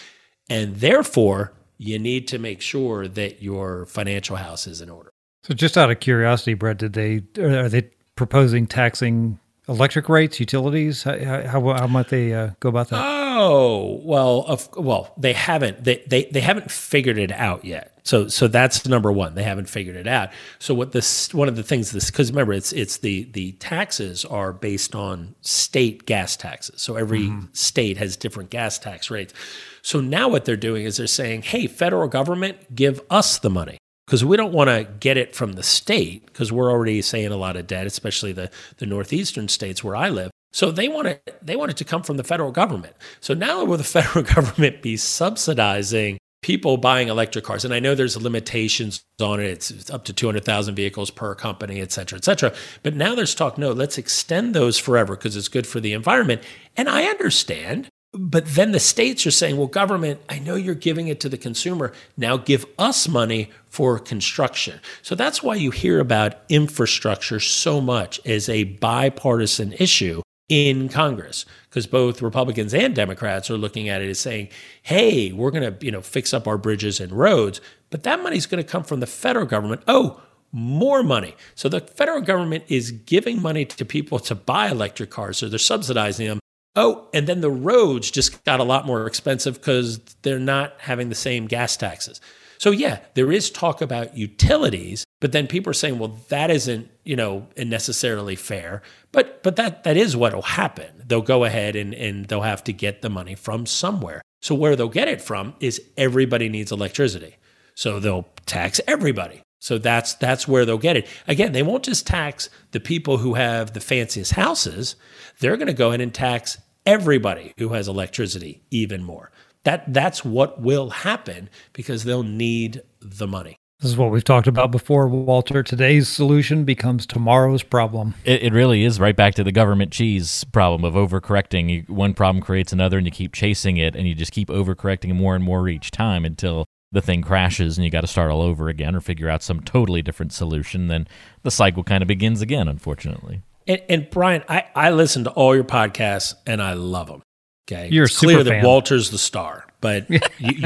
[0.50, 5.10] And therefore, you need to make sure that your financial house is in order.
[5.44, 11.04] So, just out of curiosity, Brett, did they are they proposing taxing electric rates, utilities?
[11.04, 13.23] How, how, how might they uh, go about that?
[13.36, 17.98] Oh well, of, well they haven't they, they they haven't figured it out yet.
[18.04, 19.34] So so that's number one.
[19.34, 20.30] They haven't figured it out.
[20.60, 24.24] So what this one of the things this because remember it's it's the the taxes
[24.24, 26.80] are based on state gas taxes.
[26.80, 27.48] So every mm-hmm.
[27.54, 29.34] state has different gas tax rates.
[29.82, 33.80] So now what they're doing is they're saying, hey, federal government, give us the money
[34.06, 37.38] because we don't want to get it from the state because we're already saying a
[37.38, 40.30] lot of debt, especially the, the northeastern states where I live.
[40.54, 42.96] So they want it they want it to come from the federal government.
[43.20, 47.66] So now will the federal government be subsidizing people buying electric cars?
[47.66, 49.46] And I know there's limitations on it.
[49.46, 52.54] It's, it's up to 200,000 vehicles per company, et cetera, et cetera.
[52.84, 56.44] But now there's talk, no, let's extend those forever because it's good for the environment.
[56.78, 61.08] And I understand but then the states are saying, well, government, I know you're giving
[61.08, 61.92] it to the consumer.
[62.16, 64.80] Now give us money for construction.
[65.02, 71.46] So that's why you hear about infrastructure so much as a bipartisan issue in Congress
[71.70, 74.50] because both Republicans and Democrats are looking at it as saying,
[74.82, 78.46] "Hey, we're going to, you know, fix up our bridges and roads, but that money's
[78.46, 80.22] going to come from the federal government." Oh,
[80.52, 81.36] more money.
[81.56, 85.58] So the federal government is giving money to people to buy electric cars, so they're
[85.58, 86.40] subsidizing them
[86.76, 91.10] Oh, and then the roads just got a lot more expensive because they're not having
[91.10, 92.20] the same gas taxes.
[92.58, 96.90] So yeah, there is talk about utilities, but then people are saying, well, that isn't,
[97.04, 98.82] you know, necessarily fair.
[99.12, 101.04] But but that that is what'll happen.
[101.06, 104.22] They'll go ahead and, and they'll have to get the money from somewhere.
[104.42, 107.38] So where they'll get it from is everybody needs electricity.
[107.76, 109.42] So they'll tax everybody.
[109.60, 111.08] So that's that's where they'll get it.
[111.28, 114.98] Again, they won't just tax the people who have the fanciest houses.
[115.40, 119.32] They're going to go ahead and tax everybody who has electricity even more.
[119.64, 123.58] That that's what will happen because they'll need the money.
[123.80, 125.62] This is what we've talked about before, Walter.
[125.62, 128.14] Today's solution becomes tomorrow's problem.
[128.24, 131.70] It, it really is right back to the government cheese problem of overcorrecting.
[131.70, 135.14] You, one problem creates another, and you keep chasing it, and you just keep overcorrecting
[135.16, 138.42] more and more each time until the thing crashes and you got to start all
[138.42, 140.88] over again or figure out some totally different solution.
[140.88, 141.08] Then
[141.42, 143.42] the cycle kind of begins again, unfortunately.
[143.68, 147.22] And, and, Brian, I, I listen to all your podcasts and I love them.
[147.68, 147.90] Okay.
[147.92, 150.20] You're it's clear that Walter's the star, but you,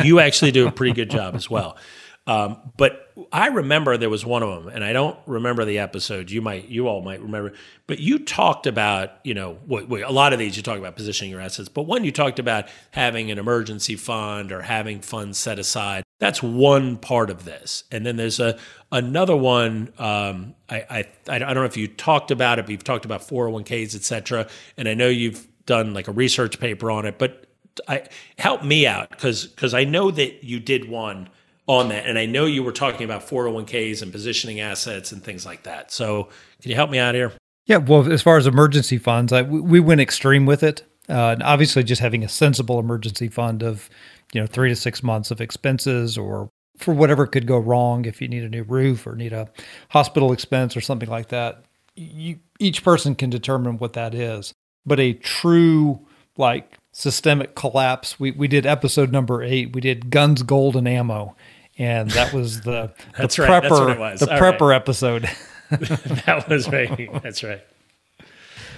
[0.04, 1.78] you, actually do a pretty good job as well.
[2.28, 6.30] Um, but I remember there was one of them, and I don't remember the episode.
[6.30, 7.54] You might, you all might remember,
[7.88, 11.40] but you talked about, you know, a lot of these you talk about positioning your
[11.40, 16.04] assets, but one you talked about having an emergency fund or having funds set aside.
[16.20, 18.60] That's one part of this, and then there's a
[18.92, 19.94] another one.
[19.98, 23.22] Um, I, I I don't know if you talked about it, but you've talked about
[23.22, 27.46] 401ks, et cetera, and I know you've done like a research paper on it, but
[27.88, 28.08] I
[28.40, 31.30] help me out because because I know that you did one
[31.68, 32.06] on that.
[32.06, 35.92] And I know you were talking about 401ks and positioning assets and things like that.
[35.92, 36.30] So
[36.62, 37.34] can you help me out here?
[37.66, 40.84] Yeah, well, as far as emergency funds, I, we went extreme with it.
[41.10, 43.90] Uh, and obviously, just having a sensible emergency fund of,
[44.34, 48.22] you know, three to six months of expenses or for whatever could go wrong if
[48.22, 49.50] you need a new roof or need a
[49.90, 51.64] hospital expense or something like that.
[51.96, 54.54] You, each person can determine what that is.
[54.88, 56.00] But a true,
[56.38, 59.74] like, systemic collapse, we, we did episode number eight.
[59.76, 61.36] We did guns, gold, and ammo
[61.78, 63.62] and that was the the that's prepper right.
[63.62, 64.20] That's what it was.
[64.22, 64.76] the All prepper right.
[64.76, 65.30] episode.
[65.70, 67.10] that was right.
[67.22, 67.62] That's right.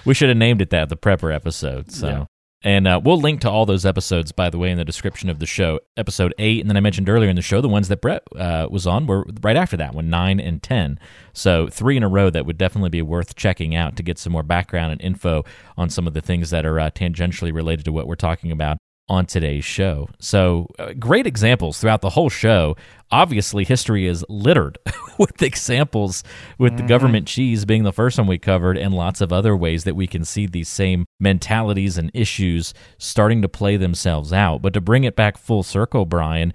[0.05, 1.91] We should have named it that, the prepper episode.
[1.91, 2.07] So.
[2.07, 2.25] Yeah.
[2.61, 5.39] And uh, we'll link to all those episodes, by the way, in the description of
[5.39, 5.79] the show.
[5.95, 8.67] Episode eight, and then I mentioned earlier in the show, the ones that Brett uh,
[8.69, 10.99] was on were right after that one, nine and ten.
[11.31, 14.33] So three in a row that would definitely be worth checking out to get some
[14.33, 15.45] more background and info
[15.77, 18.77] on some of the things that are uh, tangentially related to what we're talking about
[19.09, 20.07] on today's show.
[20.19, 22.77] So, uh, great examples throughout the whole show.
[23.11, 24.77] Obviously, history is littered
[25.17, 26.23] with examples,
[26.59, 26.83] with mm-hmm.
[26.83, 29.95] the government cheese being the first one we covered, and lots of other ways that
[29.95, 34.61] we can see these same mentalities and issues starting to play themselves out.
[34.61, 36.53] But to bring it back full circle, Brian,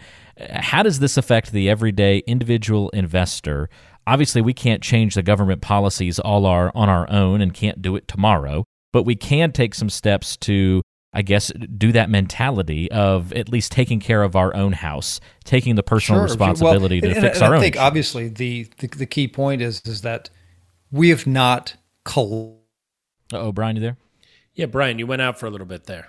[0.51, 3.69] how does this affect the everyday individual investor?
[4.07, 7.97] Obviously, we can't change the government policies all our on our own and can't do
[7.97, 10.83] it tomorrow, but we can take some steps to
[11.15, 15.77] I guess, do that mentality of at least taking care of our own house, taking
[15.77, 16.25] the personal sure.
[16.25, 17.61] responsibility well, to and, fix and our I own.
[17.61, 20.29] I think obviously the, the, the key point is is that
[20.91, 21.77] we have not.
[22.17, 23.97] oh, Brian, you there?
[24.55, 26.09] Yeah, Brian, you went out for a little bit there.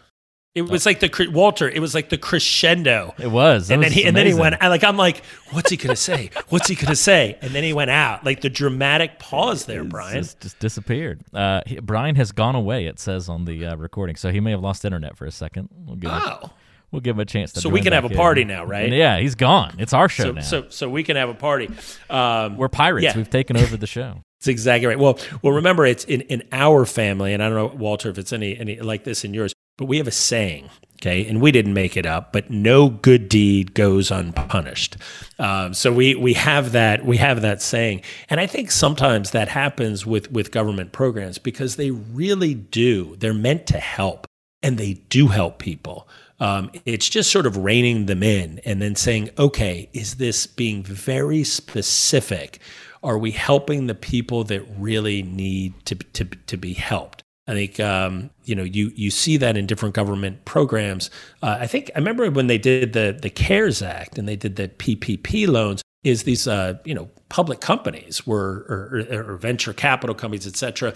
[0.55, 1.69] It was like the Walter.
[1.69, 3.13] It was like the crescendo.
[3.19, 3.69] It was.
[3.69, 4.55] And then he and then he went.
[4.61, 6.29] I like I'm like, what's he gonna say?
[6.47, 7.37] What's he gonna say?
[7.41, 8.23] And then he went out.
[8.23, 10.23] Like the dramatic pause there, Brian.
[10.23, 11.21] Just, just disappeared.
[11.33, 12.85] Uh, he, Brian has gone away.
[12.85, 15.67] It says on the uh, recording, so he may have lost internet for a second.
[15.73, 16.49] We'll give him, Oh,
[16.89, 17.59] we'll give him a chance to.
[17.59, 18.15] So we can have a in.
[18.15, 18.89] party now, right?
[18.93, 19.75] Yeah, he's gone.
[19.77, 20.41] It's our show so now.
[20.41, 21.69] so so we can have a party.
[22.09, 23.03] Um, We're pirates.
[23.03, 23.17] Yeah.
[23.17, 24.21] We've taken over the show.
[24.39, 24.99] It's exactly right.
[24.99, 28.31] Well, well, remember it's in, in our family, and I don't know Walter if it's
[28.31, 31.73] any any like this in yours, but we have a saying, okay, and we didn't
[31.73, 34.97] make it up, but no good deed goes unpunished.
[35.37, 39.49] Um, so we we have that we have that saying, and I think sometimes that
[39.49, 43.15] happens with with government programs because they really do.
[43.17, 44.27] They're meant to help,
[44.63, 46.07] and they do help people.
[46.39, 50.83] Um, it's just sort of reining them in and then saying, okay, is this being
[50.83, 52.59] very specific?
[53.03, 57.23] Are we helping the people that really need to, to, to be helped?
[57.47, 61.09] I think um, you know you you see that in different government programs.
[61.41, 64.55] Uh, I think I remember when they did the the CARES Act and they did
[64.55, 65.81] the PPP loans.
[66.03, 70.55] Is these uh, you know public companies were or, or, or venture capital companies, et
[70.55, 70.93] cetera?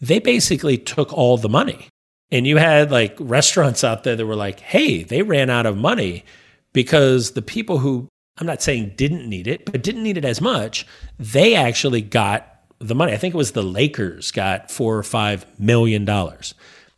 [0.00, 1.88] They basically took all the money
[2.32, 5.76] and you had like restaurants out there that were like, hey, they ran out of
[5.76, 6.24] money
[6.72, 10.40] because the people who, I'm not saying didn't need it, but didn't need it as
[10.40, 10.86] much,
[11.18, 12.51] they actually got
[12.82, 13.12] the money.
[13.12, 16.54] I think it was the Lakers got four or five million dollars.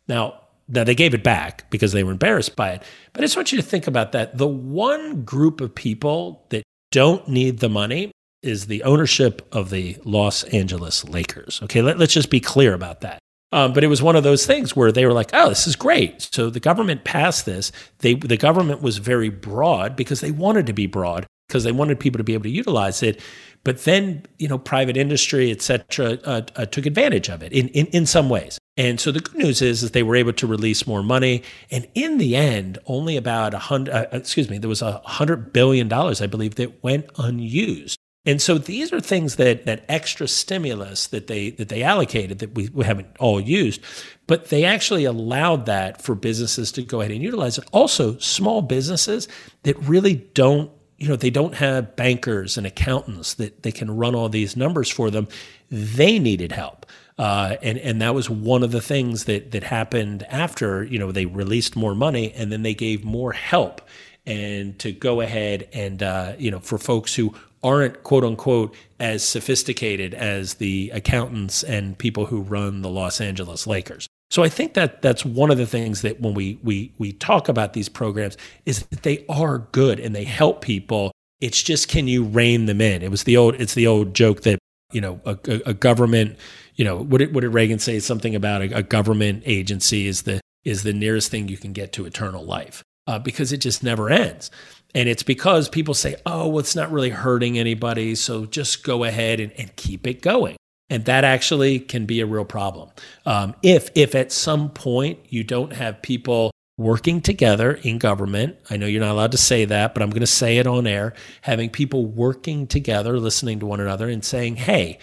[0.07, 2.83] Now, now they gave it back because they were embarrassed by it.
[3.13, 4.37] But I just want you to think about that.
[4.37, 8.11] The one group of people that don't need the money
[8.41, 11.59] is the ownership of the Los Angeles Lakers.
[11.63, 13.19] Okay, Let, us just be clear about that.
[13.51, 15.75] Um, but it was one of those things where they were like, "Oh, this is
[15.75, 17.71] great." So the government passed this.
[17.99, 21.99] They the government was very broad because they wanted to be broad because they wanted
[21.99, 23.21] people to be able to utilize it.
[23.63, 27.67] But then, you know, private industry, et cetera, uh, uh, took advantage of it in,
[27.69, 28.59] in, in some ways.
[28.77, 31.43] And so the good news is that they were able to release more money.
[31.71, 35.51] And in the end, only about a hundred, uh, excuse me, there was a hundred
[35.51, 37.97] billion dollars, I believe, that went unused.
[38.27, 42.55] And so these are things that that extra stimulus that they that they allocated that
[42.55, 43.81] we, we haven't all used,
[44.25, 47.65] but they actually allowed that for businesses to go ahead and utilize it.
[47.71, 49.27] Also, small businesses
[49.61, 54.15] that really don't you know they don't have bankers and accountants that they can run
[54.15, 55.27] all these numbers for them.
[55.69, 56.85] They needed help.
[57.17, 61.11] Uh, and and that was one of the things that that happened after you know
[61.11, 63.81] they released more money and then they gave more help.
[64.27, 67.33] And to go ahead and uh, you know for folks who
[67.63, 73.65] aren't quote unquote as sophisticated as the accountants and people who run the Los Angeles
[73.65, 74.07] Lakers.
[74.31, 77.47] So I think that that's one of the things that when we we we talk
[77.47, 81.11] about these programs is that they are good and they help people.
[81.41, 83.01] It's just can you rein them in?
[83.01, 84.59] It was the old it's the old joke that
[84.91, 86.37] you know a, a, government
[86.75, 90.23] you know what did what did Reagan say something about a, a government agency is
[90.23, 93.83] the is the nearest thing you can get to eternal life uh, because it just
[93.83, 94.51] never ends.
[94.93, 98.15] And it's because people say, oh, well, it's not really hurting anybody.
[98.15, 100.55] So just go ahead and, and keep it going.
[100.89, 102.89] And that actually can be a real problem.
[103.25, 108.77] Um, if, if at some point you don't have people working together in government, I
[108.77, 111.13] know you're not allowed to say that, but I'm going to say it on air,
[111.41, 114.99] having people working together, listening to one another and saying, hey,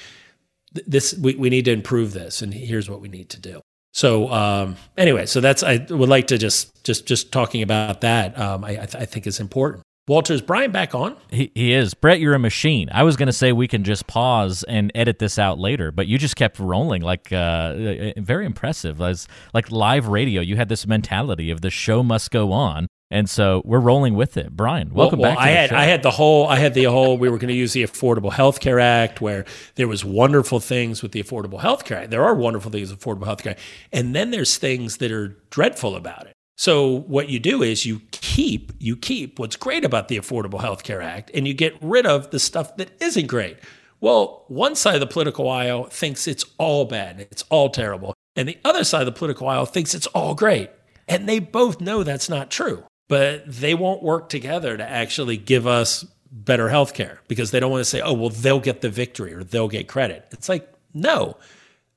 [0.86, 2.42] this, we, we need to improve this.
[2.42, 3.60] And here's what we need to do.
[3.92, 8.38] So um, anyway, so that's I would like to just just just talking about that.
[8.38, 9.82] Um, I, I, th- I think is important.
[10.08, 11.16] Walter, is Brian back on?
[11.30, 11.94] He, he is.
[11.94, 12.88] Brett, you're a machine.
[12.92, 16.08] I was going to say we can just pause and edit this out later, but
[16.08, 19.00] you just kept rolling like uh, very impressive.
[19.00, 22.88] As like live radio, you had this mentality of the show must go on.
[23.12, 24.56] And so we're rolling with it.
[24.56, 25.38] Brian, welcome well, well, back.
[25.38, 25.76] To I the had show.
[25.76, 28.32] I had the whole I had the whole we were going to use the Affordable
[28.32, 29.44] Health Care Act where
[29.74, 32.10] there was wonderful things with the Affordable Health Care Act.
[32.10, 33.56] There are wonderful things with Affordable Health Care,
[33.92, 36.32] and then there's things that are dreadful about it.
[36.62, 40.84] So what you do is you keep you keep what's great about the Affordable Health
[40.84, 43.56] Care Act and you get rid of the stuff that isn't great.
[44.00, 48.48] Well, one side of the political aisle thinks it's all bad, it's all terrible, and
[48.48, 50.70] the other side of the political aisle thinks it's all great.
[51.08, 55.66] And they both know that's not true, but they won't work together to actually give
[55.66, 58.88] us better health care because they don't want to say, oh, well, they'll get the
[58.88, 60.28] victory or they'll get credit.
[60.30, 61.36] It's like, no,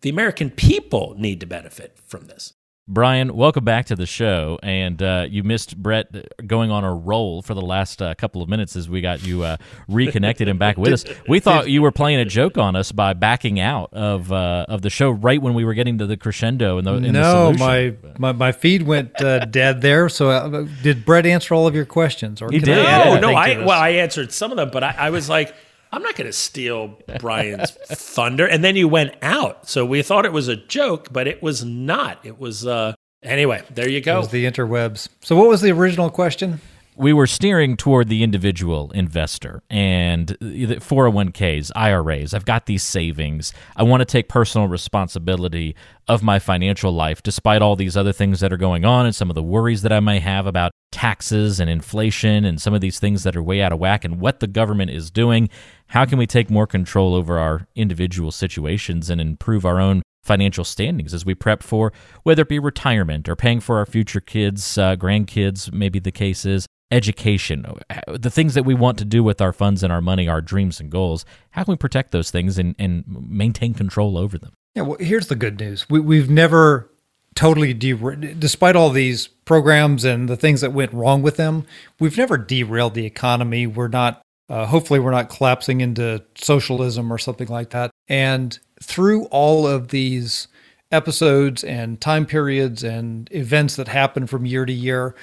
[0.01, 2.54] the American people need to benefit from this.
[2.87, 4.59] Brian, welcome back to the show.
[4.61, 6.07] And uh, you missed Brett
[6.45, 9.41] going on a roll for the last uh, couple of minutes as we got you
[9.41, 9.57] uh,
[9.87, 11.05] reconnected and back with us.
[11.27, 14.83] We thought you were playing a joke on us by backing out of uh, of
[14.83, 17.57] the show right when we were getting to the crescendo and the, and no, the
[17.57, 17.97] solution.
[18.13, 20.07] my, my my feed went uh, dead there.
[20.07, 22.41] So uh, did Brett answer all of your questions?
[22.41, 22.77] Or He did.
[22.77, 25.55] I No, no, I well, I answered some of them, but I, I was like,
[25.91, 28.45] I'm not going to steal Brian's thunder.
[28.47, 31.63] And then you went out, so we thought it was a joke, but it was
[31.63, 32.19] not.
[32.25, 34.23] It was uh, Anyway, there you go.
[34.23, 35.09] the interwebs.
[35.21, 36.61] So, what was the original question?
[36.97, 42.33] We were steering toward the individual investor and 401ks, IRAs.
[42.33, 43.53] I've got these savings.
[43.75, 45.75] I want to take personal responsibility
[46.07, 49.29] of my financial life, despite all these other things that are going on and some
[49.29, 52.99] of the worries that I may have about taxes and inflation and some of these
[52.99, 55.49] things that are way out of whack and what the government is doing.
[55.87, 60.63] How can we take more control over our individual situations and improve our own financial
[60.63, 61.93] standings as we prep for
[62.23, 66.45] whether it be retirement or paying for our future kids, uh, grandkids, maybe the case
[66.45, 67.65] is, education,
[68.07, 70.79] the things that we want to do with our funds and our money, our dreams
[70.79, 71.25] and goals.
[71.51, 74.53] How can we protect those things and, and maintain control over them?
[74.75, 75.89] Yeah, well, here's the good news.
[75.89, 76.89] We, we've never
[77.35, 81.65] totally despite all these programs and the things that went wrong with them,
[81.99, 83.67] we've never derailed the economy.
[83.67, 87.91] We're not, uh, hopefully, we're not collapsing into socialism or something like that.
[88.07, 90.47] And through all of these
[90.91, 95.15] episodes and time periods and events that happen from year to year,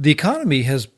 [0.00, 0.88] the economy has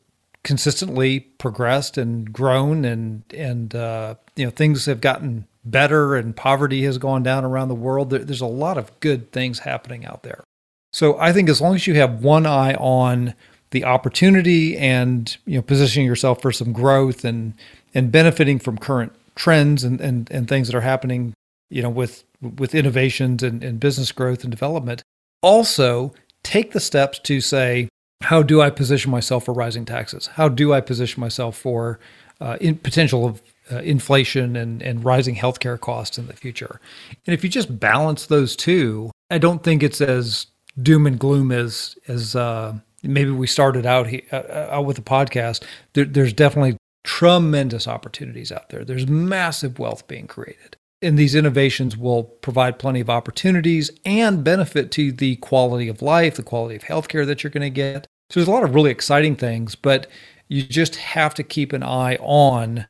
[0.43, 6.83] consistently progressed and grown and and uh, you know things have gotten better and poverty
[6.83, 8.09] has gone down around the world.
[8.09, 10.43] There, there's a lot of good things happening out there.
[10.91, 13.33] So i think as long as you have one eye on
[13.71, 17.53] the opportunity and you know positioning yourself for some growth and
[17.93, 21.33] and benefiting from current trends and and, and things that are happening
[21.69, 25.01] you know with with innovations and, and business growth and development
[25.41, 27.89] also take the steps to say
[28.23, 30.27] how do I position myself for rising taxes?
[30.27, 31.99] How do I position myself for
[32.39, 36.79] uh, in potential of uh, inflation and, and rising healthcare costs in the future?
[37.27, 40.47] And if you just balance those two, I don't think it's as
[40.81, 44.95] doom and gloom as as uh, maybe we started out he, uh, uh, out with
[44.95, 45.63] the podcast.
[45.93, 48.85] There, there's definitely tremendous opportunities out there.
[48.85, 50.77] There's massive wealth being created.
[51.01, 56.37] And these innovations will provide plenty of opportunities and benefit to the quality of life,
[56.37, 58.07] the quality of healthcare that you're going to get.
[58.33, 60.07] So there's a lot of really exciting things, but
[60.47, 62.87] you just have to keep an eye on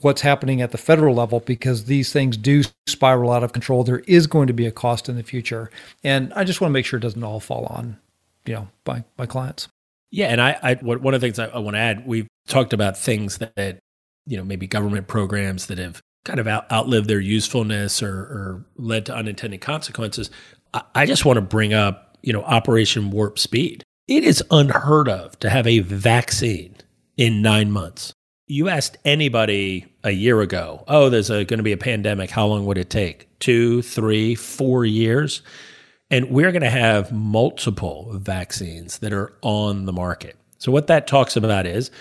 [0.00, 3.84] what's happening at the federal level because these things do spiral out of control.
[3.84, 5.70] There is going to be a cost in the future.
[6.02, 7.98] And I just want to make sure it doesn't all fall on,
[8.46, 9.68] you know, by my clients.
[10.10, 10.26] Yeah.
[10.26, 12.98] And I, I one of the things I, I want to add, we've talked about
[12.98, 13.78] things that,
[14.26, 18.64] you know, maybe government programs that have kind of out, outlived their usefulness or, or
[18.74, 20.32] led to unintended consequences.
[20.74, 23.84] I, I just want to bring up, you know, Operation Warp Speed.
[24.10, 26.74] It is unheard of to have a vaccine
[27.16, 28.12] in nine months.
[28.48, 32.28] You asked anybody a year ago, oh, there's going to be a pandemic.
[32.28, 33.28] How long would it take?
[33.38, 35.42] Two, three, four years?
[36.10, 40.36] And we're going to have multiple vaccines that are on the market.
[40.58, 41.92] So what that talks about is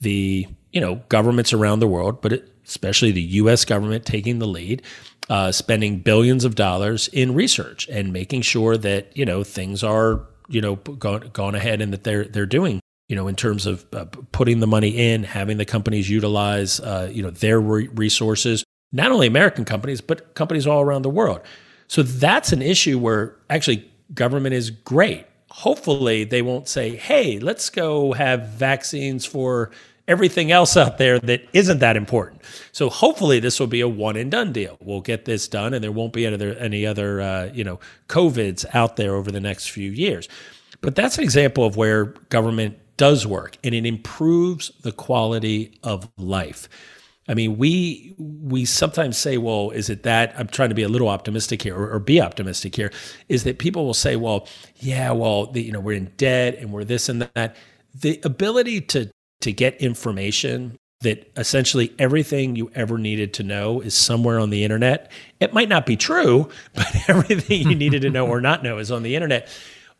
[0.00, 3.64] the you know governments around the world, but especially the U.S.
[3.64, 4.82] government taking the lead,
[5.28, 10.28] uh, spending billions of dollars in research and making sure that you know things are
[10.48, 13.84] you know gone gone ahead and that they're they're doing you know in terms of
[13.92, 18.64] uh, putting the money in having the companies utilize uh, you know their re- resources
[18.92, 21.40] not only american companies but companies all around the world.
[21.88, 25.24] So that's an issue where actually government is great.
[25.50, 29.70] Hopefully they won't say hey let's go have vaccines for
[30.08, 32.42] everything else out there that isn't that important.
[32.72, 34.76] So hopefully this will be a one and done deal.
[34.80, 37.80] We'll get this done, and there won't be any other, any other uh, you know
[38.08, 40.28] covids out there over the next few years.
[40.80, 46.08] But that's an example of where government does work, and it improves the quality of
[46.16, 46.68] life.
[47.28, 50.88] I mean, we we sometimes say, "Well, is it that?" I'm trying to be a
[50.88, 52.92] little optimistic here, or, or be optimistic here.
[53.28, 54.46] Is that people will say, "Well,
[54.76, 57.56] yeah, well, the, you know, we're in debt and we're this and that."
[57.98, 63.94] The ability to to get information that essentially everything you ever needed to know is
[63.94, 65.10] somewhere on the internet.
[65.40, 68.90] It might not be true, but everything you needed to know or not know is
[68.90, 69.48] on the internet.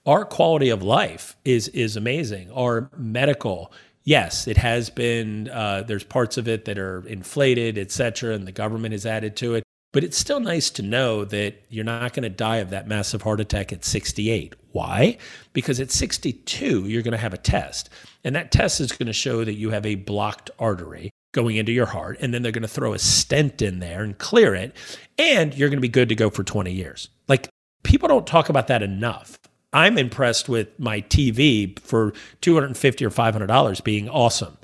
[0.07, 2.51] Our quality of life is is amazing.
[2.53, 3.73] Our medical,
[4.05, 5.51] yes, it has been.
[5.51, 9.37] Uh, there's parts of it that are inflated, et cetera, and the government has added
[9.37, 9.65] to it.
[9.93, 13.23] But it's still nice to know that you're not going to die of that massive
[13.23, 14.55] heart attack at 68.
[14.73, 15.17] Why?
[15.55, 17.89] Because at 62, you're going to have a test.
[18.27, 21.71] And that test is going to show that you have a blocked artery going into
[21.71, 22.19] your heart.
[22.21, 24.77] And then they're going to throw a stent in there and clear it.
[25.17, 27.09] And you're going to be good to go for 20 years.
[27.29, 27.49] Like
[27.85, 29.39] people don't talk about that enough.
[29.73, 34.59] I'm impressed with my TV for 250 or $500 being awesome.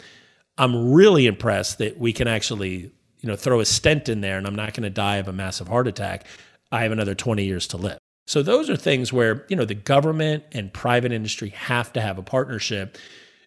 [0.58, 2.90] I'm really impressed that we can actually
[3.22, 5.32] you know, throw a stent in there and I'm not going to die of a
[5.32, 6.26] massive heart attack.
[6.72, 7.98] I have another 20 years to live.
[8.26, 12.18] So those are things where, you know, the government and private industry have to have
[12.18, 12.98] a partnership.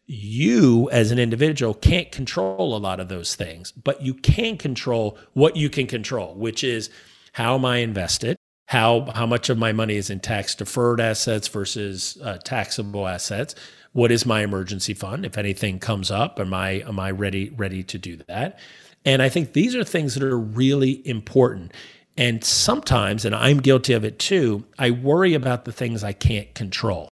[0.07, 5.17] You as an individual can't control a lot of those things, but you can control
[5.33, 6.89] what you can control, which is
[7.33, 8.37] how am I invested?
[8.67, 13.55] how how much of my money is in tax deferred assets versus uh, taxable assets?
[13.93, 15.25] What is my emergency fund?
[15.25, 18.59] If anything comes up am i am i ready ready to do that?
[19.05, 21.73] And i think these are things that are really important.
[22.17, 26.53] And sometimes and i'm guilty of it too i worry about the things i can't
[26.55, 27.09] control.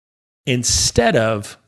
[0.47, 1.59] Instead of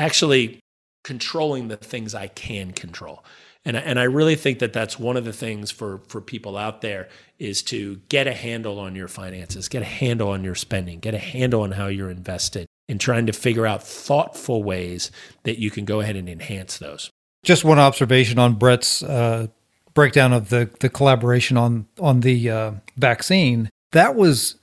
[0.00, 0.58] actually
[1.04, 3.22] controlling the things i can control
[3.64, 6.80] and, and I really think that that's one of the things for, for people out
[6.80, 10.98] there is to get a handle on your finances, get a handle on your spending,
[10.98, 15.10] get a handle on how you're invested, and trying to figure out thoughtful ways
[15.42, 17.10] that you can go ahead and enhance those.
[17.44, 19.48] Just one observation on Brett's uh,
[19.92, 23.68] breakdown of the, the collaboration on, on the uh, vaccine.
[23.92, 24.56] That was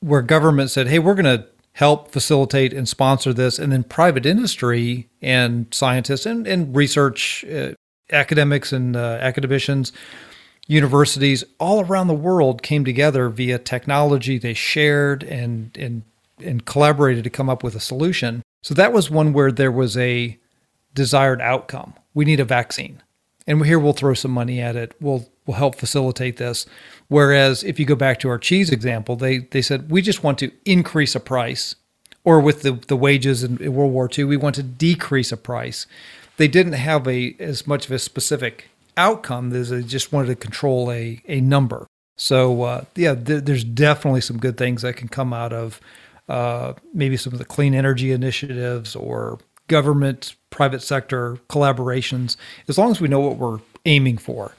[0.00, 1.46] where government said, hey, we're going to
[1.78, 3.56] help facilitate and sponsor this.
[3.56, 7.74] And then private industry and scientists and, and research uh,
[8.10, 9.92] academics and uh, academicians,
[10.66, 14.38] universities all around the world came together via technology.
[14.38, 16.02] They shared and and
[16.44, 18.42] and collaborated to come up with a solution.
[18.64, 20.36] So that was one where there was a
[20.94, 21.94] desired outcome.
[22.12, 23.02] We need a vaccine.
[23.46, 24.94] And here we'll throw some money at it.
[25.00, 26.66] We'll we'll help facilitate this.
[27.08, 30.38] Whereas if you go back to our cheese example, they they said we just want
[30.38, 31.74] to increase a price.
[32.24, 35.36] Or with the, the wages in, in World War II, we want to decrease a
[35.36, 35.86] price
[36.38, 40.36] they didn't have a as much of a specific outcome as they just wanted to
[40.36, 41.86] control a a number.
[42.16, 45.80] So uh, yeah, th- there's definitely some good things that can come out of
[46.28, 52.36] uh, maybe some of the clean energy initiatives or government private sector collaborations,
[52.68, 54.52] as long as we know what we're aiming for.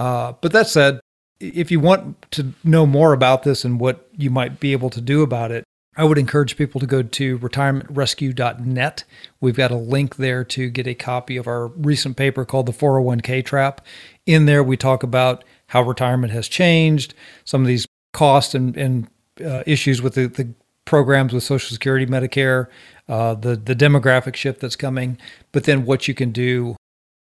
[0.00, 0.98] Uh, but that said,
[1.40, 5.00] if you want to know more about this and what you might be able to
[5.00, 5.62] do about it,
[5.94, 9.04] I would encourage people to go to retirementrescue.net.
[9.42, 12.72] We've got a link there to get a copy of our recent paper called The
[12.72, 13.84] 401k Trap.
[14.24, 17.12] In there, we talk about how retirement has changed,
[17.44, 19.06] some of these costs and, and
[19.44, 20.54] uh, issues with the, the,
[20.86, 22.66] programs with Social Security, Medicare,
[23.08, 25.18] uh, the, the demographic shift that's coming,
[25.52, 26.74] but then what you can do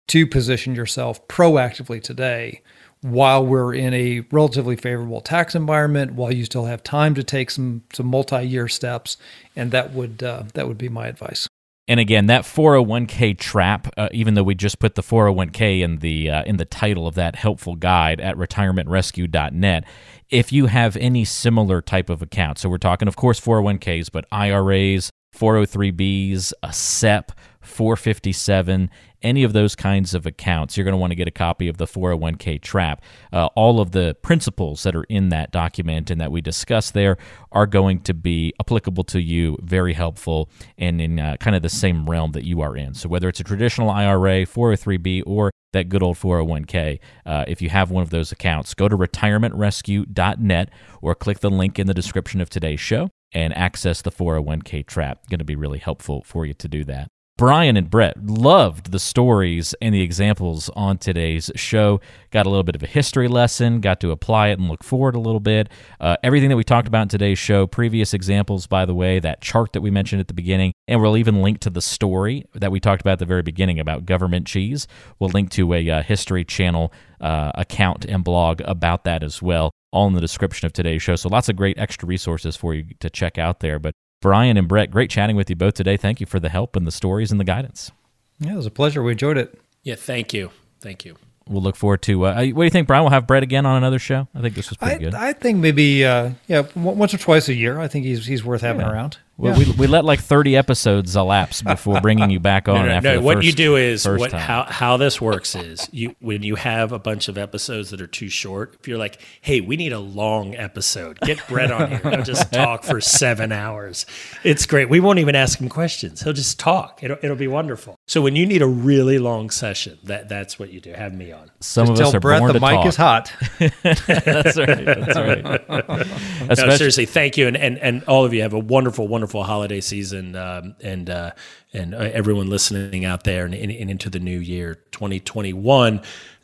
[0.07, 2.61] to position yourself proactively today
[3.01, 7.51] while we're in a relatively favorable tax environment, while you still have time to take
[7.51, 9.17] some some multi-year steps,
[9.55, 11.47] and that would uh, that would be my advice.
[11.87, 16.31] And again, that 401k trap, uh, even though we just put the 401k in the
[16.31, 19.83] uh, in the title of that helpful guide at retirementrescue.net,
[20.31, 24.25] if you have any similar type of account, so we're talking, of course, 401ks, but
[24.31, 27.31] IRAs, 403bs, a SEP,
[27.61, 28.89] 457,
[29.25, 31.77] any of those kinds of accounts, you're going to want to get a copy of
[31.77, 33.03] the 401k trap.
[33.33, 37.17] Uh, all of the principles that are in that document and that we discuss there
[37.51, 41.69] are going to be applicable to you, very helpful, and in uh, kind of the
[41.69, 42.93] same realm that you are in.
[42.93, 47.69] So, whether it's a traditional IRA, 403b, or that good old 401k, uh, if you
[47.69, 50.69] have one of those accounts, go to retirementrescue.net
[51.01, 55.27] or click the link in the description of today's show and access the 401k trap.
[55.29, 57.09] Going to be really helpful for you to do that.
[57.37, 61.99] Brian and Brett loved the stories and the examples on today's show.
[62.31, 65.15] Got a little bit of a history lesson, got to apply it and look forward
[65.15, 65.67] a little bit.
[65.99, 69.41] Uh, everything that we talked about in today's show, previous examples, by the way, that
[69.41, 72.71] chart that we mentioned at the beginning, and we'll even link to the story that
[72.71, 74.87] we talked about at the very beginning about government cheese.
[75.19, 79.71] We'll link to a uh, History Channel uh, account and blog about that as well
[79.91, 81.15] all in the description of today's show.
[81.15, 83.79] So lots of great extra resources for you to check out there.
[83.79, 85.97] But Brian and Brett, great chatting with you both today.
[85.97, 87.91] Thank you for the help and the stories and the guidance.
[88.39, 89.03] Yeah, it was a pleasure.
[89.03, 89.59] We enjoyed it.
[89.83, 90.51] Yeah, thank you.
[90.81, 91.15] Thank you
[91.47, 92.25] we'll look forward to.
[92.25, 93.03] Uh, what do you think, Brian?
[93.03, 94.27] We'll have Brett again on another show.
[94.33, 95.15] I think this was pretty I, good.
[95.15, 97.79] I think maybe uh, yeah, once or twice a year.
[97.79, 98.91] I think he's he's worth having yeah.
[98.91, 99.17] around.
[99.37, 99.67] Well, yeah.
[99.71, 102.75] we, we let like thirty episodes elapse before bringing you back on.
[102.75, 103.21] no, no, after no.
[103.21, 106.93] what first, you do is what, how how this works is you when you have
[106.93, 108.77] a bunch of episodes that are too short.
[108.79, 111.99] If you're like, hey, we need a long episode, get Brett on here.
[111.99, 114.05] He'll just talk for seven hours.
[114.45, 114.89] It's great.
[114.89, 116.21] We won't even ask him questions.
[116.21, 117.03] He'll just talk.
[117.03, 117.99] It'll it'll be wonderful.
[118.07, 120.93] So when you need a really long session, that that's what you do.
[120.93, 121.51] Have me on.
[121.59, 122.85] Some just of us are Brett born the to mic talk.
[122.85, 123.33] is hot.
[123.59, 124.85] that's right.
[124.85, 126.67] That's right.
[126.67, 129.81] no, seriously, thank you, and, and and all of you have a wonderful, wonderful holiday
[129.81, 131.31] season, um, and uh,
[131.73, 136.01] and uh, everyone listening out there, and, and, and into the new year, 2021.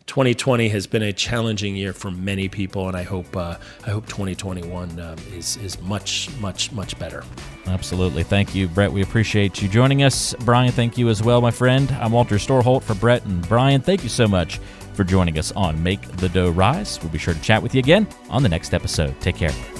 [0.08, 3.56] 2020 has been a challenging year for many people, and I hope uh,
[3.86, 7.24] I hope 2021 um, is is much much much better.
[7.68, 8.92] Absolutely, thank you, Brett.
[8.92, 10.72] We appreciate you joining us, Brian.
[10.72, 11.90] Thank you as well, my friend.
[12.02, 13.80] I'm Walter Storholt for Brett and Brian.
[13.80, 14.60] Thank you so much
[14.94, 17.00] for joining us on Make the Dough Rise.
[17.02, 19.20] We'll be sure to chat with you again on the next episode.
[19.22, 19.71] Take care.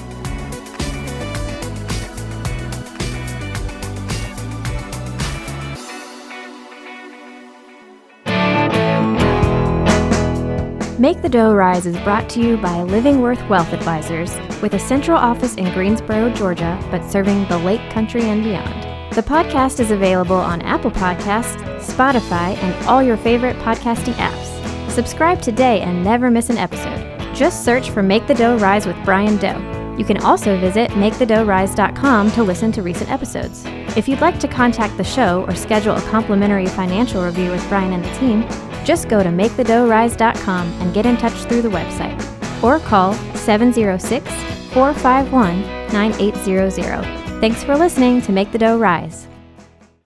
[11.02, 14.78] Make the Dough Rise is brought to you by Living Worth Wealth Advisors, with a
[14.78, 19.12] central office in Greensboro, Georgia, but serving the Lake Country and beyond.
[19.12, 24.92] The podcast is available on Apple Podcasts, Spotify, and all your favorite podcasting apps.
[24.92, 27.34] Subscribe today and never miss an episode.
[27.34, 29.81] Just search for Make the Dough Rise with Brian Doe.
[29.98, 33.64] You can also visit MakeTheDoughRise.com to listen to recent episodes.
[33.96, 37.92] If you'd like to contact the show or schedule a complimentary financial review with Brian
[37.92, 38.42] and the team,
[38.84, 42.18] just go to MakeTheDoughRise.com and get in touch through the website.
[42.62, 44.24] Or call 706
[44.72, 45.62] 451
[45.92, 47.22] 9800.
[47.40, 49.26] Thanks for listening to Make the Dough Rise.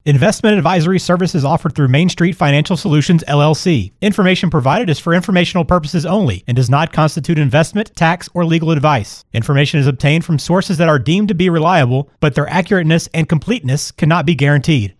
[0.06, 3.90] Investment advisory services offered through Main Street Financial Solutions LLC.
[4.00, 8.70] Information provided is for informational purposes only and does not constitute investment, tax, or legal
[8.70, 9.24] advice.
[9.32, 13.28] Information is obtained from sources that are deemed to be reliable, but their accurateness and
[13.28, 14.94] completeness cannot be guaranteed.